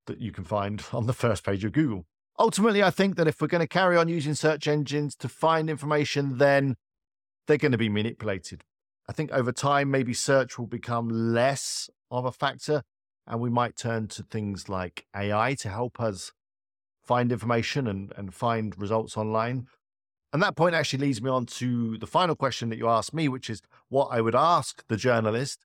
that 0.06 0.20
you 0.20 0.32
can 0.32 0.44
find 0.44 0.84
on 0.92 1.06
the 1.06 1.12
first 1.12 1.44
page 1.44 1.64
of 1.64 1.72
Google 1.72 2.06
ultimately, 2.38 2.82
I 2.82 2.90
think 2.90 3.16
that 3.16 3.28
if 3.28 3.40
we're 3.40 3.48
going 3.48 3.60
to 3.60 3.68
carry 3.68 3.96
on 3.96 4.08
using 4.08 4.34
search 4.34 4.66
engines 4.68 5.14
to 5.16 5.28
find 5.28 5.68
information, 5.68 6.38
then 6.38 6.76
they're 7.46 7.56
going 7.56 7.72
to 7.72 7.78
be 7.78 7.88
manipulated. 7.88 8.62
I 9.08 9.12
think 9.12 9.32
over 9.32 9.52
time, 9.52 9.90
maybe 9.90 10.14
search 10.14 10.58
will 10.58 10.66
become 10.66 11.08
less 11.08 11.90
of 12.10 12.24
a 12.24 12.32
factor, 12.32 12.82
and 13.26 13.40
we 13.40 13.50
might 13.50 13.76
turn 13.76 14.08
to 14.08 14.22
things 14.22 14.68
like 14.68 15.06
AI 15.16 15.54
to 15.54 15.68
help 15.68 16.00
us 16.00 16.32
find 17.02 17.32
information 17.32 17.86
and, 17.86 18.12
and 18.16 18.32
find 18.32 18.78
results 18.78 19.16
online. 19.16 19.66
And 20.32 20.42
that 20.42 20.56
point 20.56 20.76
actually 20.76 21.06
leads 21.06 21.20
me 21.20 21.28
on 21.28 21.46
to 21.46 21.98
the 21.98 22.06
final 22.06 22.36
question 22.36 22.68
that 22.68 22.78
you 22.78 22.88
asked 22.88 23.12
me, 23.12 23.28
which 23.28 23.50
is 23.50 23.62
what 23.88 24.08
I 24.12 24.20
would 24.20 24.36
ask 24.36 24.84
the 24.86 24.96
journalist. 24.96 25.64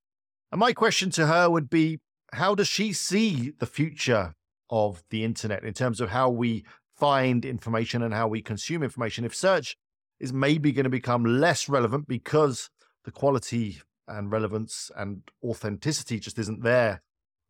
And 0.51 0.59
my 0.59 0.73
question 0.73 1.11
to 1.11 1.27
her 1.27 1.49
would 1.49 1.69
be 1.69 1.99
how 2.33 2.55
does 2.55 2.67
she 2.67 2.93
see 2.93 3.51
the 3.59 3.67
future 3.67 4.33
of 4.69 5.03
the 5.09 5.23
internet 5.23 5.63
in 5.63 5.73
terms 5.73 6.01
of 6.01 6.09
how 6.09 6.29
we 6.29 6.65
find 6.95 7.45
information 7.45 8.01
and 8.01 8.13
how 8.13 8.27
we 8.27 8.41
consume 8.41 8.83
information. 8.83 9.25
If 9.25 9.35
search 9.35 9.77
is 10.19 10.33
maybe 10.33 10.71
going 10.71 10.85
to 10.85 10.89
become 10.89 11.23
less 11.25 11.67
relevant 11.67 12.07
because 12.07 12.69
the 13.03 13.11
quality 13.11 13.81
and 14.07 14.31
relevance 14.31 14.91
and 14.95 15.23
authenticity 15.43 16.19
just 16.19 16.39
isn't 16.39 16.63
there 16.63 17.01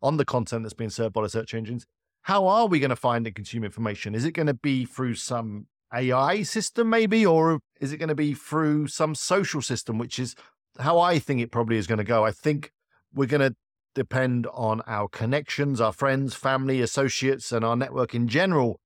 on 0.01 0.17
the 0.17 0.25
content 0.25 0.63
that's 0.63 0.73
being 0.73 0.89
served 0.89 1.13
by 1.13 1.21
the 1.21 1.30
search 1.30 1.54
engines, 1.54 1.86
how 2.23 2.47
are 2.47 2.67
we 2.67 2.80
going 2.80 2.89
to 2.89 2.95
find 2.95 3.28
and 3.28 3.36
consume 3.36 3.63
information? 3.63 4.15
Is 4.15 4.25
it 4.25 4.32
going 4.32 4.47
to 4.47 4.54
be 4.54 4.86
through 4.86 5.15
some 5.15 5.67
AI 5.93 6.41
system, 6.43 6.89
maybe, 6.89 7.25
or 7.25 7.60
is 7.80 7.93
it 7.93 7.97
going 7.97 8.10
to 8.10 8.15
be 8.15 8.34
through 8.34 8.88
some 8.88 9.13
social 9.13 9.62
system, 9.62 9.97
which 9.97 10.17
is 10.17 10.36
how 10.80 10.99
I 10.99 11.19
think 11.19 11.41
it 11.41 11.51
probably 11.51 11.78
is 11.78 11.88
going 11.88 11.99
to 11.99 12.04
go? 12.04 12.25
I 12.25 12.32
think 12.32 12.71
we're 13.13 13.28
going 13.28 13.41
to 13.41 13.56
depend 13.95 14.45
on 14.53 14.81
our 14.86 15.08
connections, 15.08 15.81
our 15.81 15.93
friends, 15.93 16.36
family, 16.36 16.81
associates, 16.81 17.51
and 17.51 17.65
our 17.65 17.75
network 17.75 18.13
in 18.13 18.27
general 18.27 18.79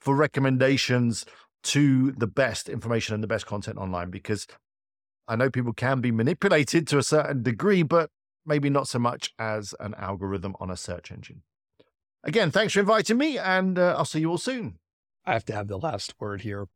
for 0.00 0.14
recommendations 0.14 1.24
to 1.62 2.12
the 2.12 2.26
best 2.26 2.68
information 2.68 3.14
and 3.14 3.22
the 3.22 3.28
best 3.28 3.46
content 3.46 3.78
online 3.78 4.10
because 4.10 4.46
I 5.26 5.36
know 5.36 5.50
people 5.50 5.72
can 5.72 6.00
be 6.00 6.12
manipulated 6.12 6.86
to 6.88 6.98
a 6.98 7.02
certain 7.02 7.42
degree, 7.42 7.82
but 7.82 8.10
maybe 8.44 8.70
not 8.70 8.86
so 8.86 8.98
much 8.98 9.32
as 9.38 9.74
an 9.80 9.94
algorithm 9.94 10.54
on 10.60 10.70
a 10.70 10.76
search 10.76 11.10
engine. 11.10 11.42
Again, 12.22 12.50
thanks 12.50 12.74
for 12.74 12.80
inviting 12.80 13.18
me, 13.18 13.38
and 13.38 13.78
uh, 13.78 13.94
I'll 13.96 14.04
see 14.04 14.20
you 14.20 14.30
all 14.30 14.38
soon. 14.38 14.78
I 15.24 15.32
have 15.32 15.44
to 15.46 15.54
have 15.54 15.68
the 15.68 15.78
last 15.78 16.14
word 16.20 16.42
here. 16.42 16.66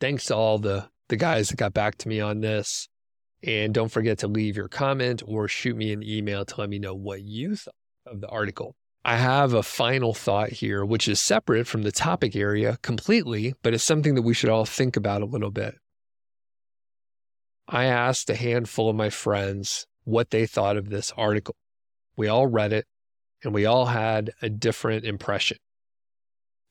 Thanks 0.00 0.26
to 0.26 0.36
all 0.36 0.58
the 0.58 0.88
the 1.08 1.16
guys 1.16 1.48
that 1.50 1.56
got 1.56 1.74
back 1.74 1.96
to 1.98 2.08
me 2.08 2.20
on 2.20 2.40
this. 2.40 2.88
And 3.46 3.74
don't 3.74 3.90
forget 3.90 4.18
to 4.18 4.28
leave 4.28 4.56
your 4.56 4.68
comment 4.68 5.22
or 5.26 5.48
shoot 5.48 5.76
me 5.76 5.92
an 5.92 6.02
email 6.02 6.44
to 6.44 6.60
let 6.60 6.70
me 6.70 6.78
know 6.78 6.94
what 6.94 7.22
you 7.22 7.56
thought 7.56 7.74
of 8.06 8.20
the 8.20 8.28
article. 8.28 8.74
I 9.04 9.16
have 9.16 9.52
a 9.52 9.62
final 9.62 10.14
thought 10.14 10.48
here, 10.48 10.82
which 10.82 11.08
is 11.08 11.20
separate 11.20 11.66
from 11.66 11.82
the 11.82 11.92
topic 11.92 12.34
area 12.34 12.78
completely, 12.80 13.54
but 13.62 13.74
it's 13.74 13.84
something 13.84 14.14
that 14.14 14.22
we 14.22 14.32
should 14.32 14.48
all 14.48 14.64
think 14.64 14.96
about 14.96 15.20
a 15.20 15.26
little 15.26 15.50
bit. 15.50 15.74
I 17.68 17.84
asked 17.84 18.30
a 18.30 18.34
handful 18.34 18.88
of 18.88 18.96
my 18.96 19.10
friends 19.10 19.86
what 20.04 20.30
they 20.30 20.46
thought 20.46 20.78
of 20.78 20.88
this 20.88 21.12
article. 21.16 21.56
We 22.16 22.28
all 22.28 22.46
read 22.46 22.72
it 22.72 22.86
and 23.42 23.52
we 23.52 23.66
all 23.66 23.86
had 23.86 24.32
a 24.40 24.48
different 24.48 25.04
impression. 25.04 25.58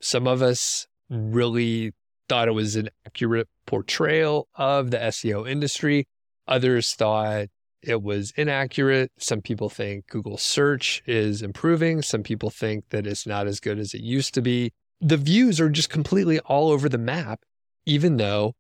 Some 0.02 0.28
of 0.28 0.42
us 0.42 0.88
really 1.10 1.94
thought 2.28 2.48
it 2.48 2.54
was 2.54 2.76
an 2.76 2.90
accurate 3.06 3.48
portrayal 3.68 4.48
of 4.56 4.90
the 4.90 4.98
SEO 4.98 5.48
industry. 5.48 6.08
Others 6.48 6.94
thought 6.94 7.48
it 7.82 8.02
was 8.02 8.32
inaccurate. 8.38 9.12
Some 9.18 9.42
people 9.42 9.70
think 9.70 10.08
Google 10.08 10.38
search 10.38 11.04
is 11.06 11.42
improving. 11.42 12.02
Some 12.02 12.24
people 12.24 12.50
think 12.50 12.86
that 12.90 13.06
it's 13.06 13.28
not 13.28 13.48
as 13.48 13.60
good 13.60 13.80
as 13.80 13.94
it 13.94 14.02
used 14.02 14.34
to 14.36 14.42
be. 14.42 14.72
The 15.02 15.18
views 15.18 15.60
are 15.60 15.70
just 15.70 15.90
completely 15.90 16.40
all 16.40 16.72
over 16.72 16.88
the 16.88 16.98
map, 16.98 17.42
even 17.86 18.18
though 18.18 18.54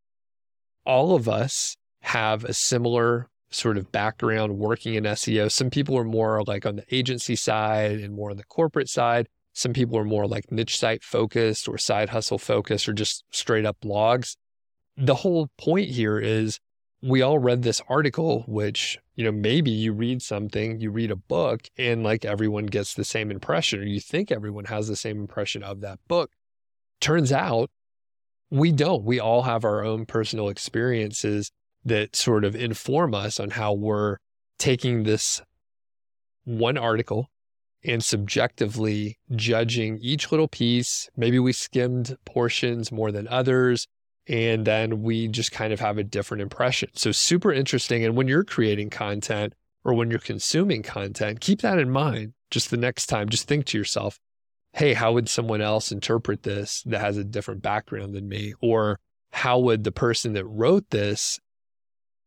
all 0.86 1.16
of 1.16 1.30
us 1.30 1.78
have 2.02 2.44
a 2.44 2.54
similar 2.54 3.30
sort 3.50 3.78
of 3.78 3.92
background 3.92 4.58
working 4.58 4.96
in 4.96 5.04
SEO. 5.04 5.50
Some 5.52 5.70
people 5.70 5.98
are 5.98 6.04
more 6.04 6.44
like 6.44 6.66
on 6.66 6.76
the 6.76 6.86
agency 6.94 7.36
side 7.36 8.00
and 8.00 8.14
more 8.14 8.32
on 8.32 8.38
the 8.38 8.44
corporate 8.44 8.90
side. 8.90 9.28
Some 9.54 9.72
people 9.72 9.98
are 9.98 10.04
more 10.04 10.28
like 10.28 10.52
niche 10.52 10.80
site 10.80 11.04
focused 11.04 11.70
or 11.70 11.78
side 11.78 12.10
hustle 12.10 12.40
focused 12.40 12.90
or 12.90 12.94
just 12.94 13.24
straight 13.32 13.66
up 13.66 13.78
blogs. 13.82 14.36
The 14.98 15.16
whole 15.16 15.50
point 15.58 15.90
here 15.90 16.20
is 16.20 16.60
we 17.04 17.22
all 17.22 17.38
read 17.38 17.64
this 17.64 17.82
article, 17.90 18.46
which, 18.48 18.98
you 19.16 19.26
know, 19.26 19.32
maybe 19.32 19.70
you 19.70 19.92
read 19.92 20.22
something, 20.22 20.80
you 20.80 20.90
read 20.90 21.12
a 21.12 21.18
book, 21.18 21.68
and 21.78 22.02
like 22.02 22.24
everyone 22.24 22.66
gets 22.66 22.94
the 22.94 23.04
same 23.04 23.30
impression, 23.30 23.82
or 23.82 23.84
you 23.84 24.00
think 24.00 24.32
everyone 24.32 24.66
has 24.66 24.88
the 24.88 24.96
same 24.96 25.20
impression 25.20 25.64
of 25.64 25.82
that 25.82 26.00
book. 26.08 26.32
Turns 27.02 27.34
out 27.34 27.70
we 28.50 28.72
don't. 28.72 29.04
We 29.04 29.20
all 29.20 29.42
have 29.42 29.66
our 29.66 29.84
own 29.84 30.06
personal 30.06 30.48
experiences 30.48 31.52
that 31.84 32.16
sort 32.16 32.46
of 32.46 32.56
inform 32.56 33.14
us 33.14 33.38
on 33.38 33.50
how 33.50 33.74
we're 33.74 34.18
taking 34.58 35.04
this 35.04 35.42
one 36.46 36.78
article 36.78 37.30
and 37.84 38.02
subjectively 38.02 39.18
judging 39.36 39.98
each 40.02 40.32
little 40.32 40.48
piece. 40.48 41.10
Maybe 41.18 41.38
we 41.38 41.52
skimmed 41.52 42.16
portions 42.24 42.94
more 42.94 43.12
than 43.12 43.28
others 43.28 43.88
and 44.28 44.66
then 44.66 45.02
we 45.02 45.28
just 45.28 45.52
kind 45.52 45.74
of 45.74 45.80
have 45.80 45.98
a 45.98 46.04
different 46.04 46.42
impression. 46.42 46.90
So, 46.94 47.12
super 47.12 47.52
interesting. 47.52 48.06
And 48.06 48.16
when 48.16 48.28
you're 48.28 48.44
creating 48.44 48.90
content 48.90 49.54
or 49.84 49.94
when 49.94 50.10
you're 50.10 50.20
consuming 50.20 50.84
content, 50.84 51.42
keep 51.42 51.62
that 51.62 51.80
in 51.80 51.90
mind. 51.90 52.34
Just 52.52 52.70
the 52.70 52.78
next 52.78 53.08
time, 53.08 53.30
just 53.30 53.48
think 53.48 53.66
to 53.68 53.78
yourself, 53.78 54.20
hey, 54.74 54.94
how 54.94 55.14
would 55.14 55.30
someone 55.30 55.62
else 55.62 55.92
interpret 55.92 56.44
this 56.44 56.84
that 56.84 57.02
has 57.02 57.18
a 57.18 57.24
different 57.24 57.62
background 57.62 58.14
than 58.14 58.28
me? 58.28 58.54
Or 58.62 59.00
how 59.32 59.60
would 59.60 59.84
the 59.84 59.92
person 59.92 60.34
that 60.34 60.46
wrote 60.46 60.90
this 60.90 61.40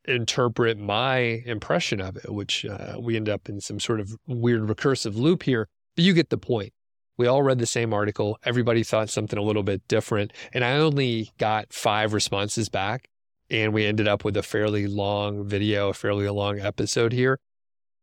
interpret 0.04 0.78
my 0.78 1.18
impression 1.46 2.00
of 2.00 2.16
it? 2.16 2.32
Which 2.32 2.64
uh, 2.66 2.96
we 3.00 3.16
end 3.16 3.28
up 3.28 3.48
in 3.48 3.60
some 3.60 3.80
sort 3.80 4.00
of 4.00 4.16
weird 4.26 4.62
recursive 4.62 5.16
loop 5.16 5.44
here. 5.44 5.68
But 5.94 6.04
you 6.04 6.12
get 6.12 6.30
the 6.30 6.38
point. 6.38 6.72
We 7.18 7.26
all 7.26 7.42
read 7.42 7.58
the 7.58 7.66
same 7.66 7.94
article. 7.94 8.38
Everybody 8.44 8.82
thought 8.82 9.08
something 9.08 9.38
a 9.38 9.42
little 9.42 9.62
bit 9.62 9.86
different. 9.88 10.32
And 10.52 10.64
I 10.64 10.72
only 10.72 11.32
got 11.38 11.72
five 11.72 12.12
responses 12.12 12.68
back. 12.68 13.08
And 13.48 13.72
we 13.72 13.86
ended 13.86 14.08
up 14.08 14.24
with 14.24 14.36
a 14.36 14.42
fairly 14.42 14.86
long 14.86 15.46
video, 15.46 15.90
a 15.90 15.94
fairly 15.94 16.28
long 16.28 16.58
episode 16.58 17.12
here. 17.12 17.38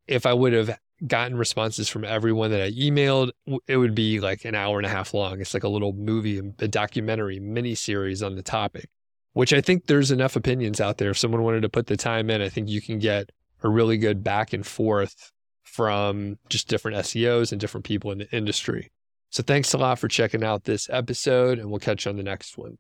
If 0.08 0.26
I 0.26 0.34
would 0.34 0.54
have 0.54 0.80
gotten 1.06 1.38
responses 1.38 1.90
from 1.90 2.06
everyone 2.06 2.52
that 2.52 2.62
I 2.62 2.72
emailed, 2.72 3.32
it 3.68 3.78
would 3.78 3.94
be 3.94 4.20
like 4.20 4.46
an 4.46 4.56
hour 4.56 4.78
and 4.78 4.86
a 4.86 4.90
half 4.90 5.14
long. 5.14 5.42
It's 5.42 5.54
like 5.54 5.64
a 5.64 5.70
little 5.70 5.94
movie, 5.94 6.42
a 6.60 6.68
documentary 6.68 7.40
mini 7.40 7.76
series 7.76 8.24
on 8.24 8.36
the 8.36 8.44
topic, 8.44 8.90
which 9.34 9.54
I 9.54 9.62
think 9.62 9.88
there's 9.88 10.12
enough 10.12 10.36
opinions 10.36 10.80
out 10.80 10.98
there. 10.98 11.12
If 11.12 11.18
someone 11.18 11.44
wanted 11.44 11.62
to 11.62 11.70
put 11.70 11.88
the 11.88 11.98
time 11.98 12.30
in, 12.30 12.42
I 12.42 12.50
think 12.50 12.70
you 12.70 12.82
can 12.82 13.00
get 13.00 13.32
a 13.64 13.70
really 13.70 13.98
good 13.98 14.24
back 14.24 14.54
and 14.54 14.66
forth 14.66 15.32
from 15.64 16.38
just 16.50 16.68
different 16.68 16.98
SEOs 16.98 17.52
and 17.52 17.60
different 17.60 17.86
people 17.86 18.12
in 18.12 18.20
the 18.20 18.32
industry. 18.36 18.92
So 19.34 19.42
thanks 19.42 19.74
a 19.74 19.80
lot 19.80 19.98
for 19.98 20.08
checking 20.08 20.44
out 20.44 20.66
this 20.66 20.88
episode, 20.92 21.58
and 21.58 21.72
we'll 21.72 21.80
catch 21.80 22.06
you 22.06 22.12
on 22.12 22.18
the 22.18 22.24
next 22.24 22.56
one. 22.56 22.78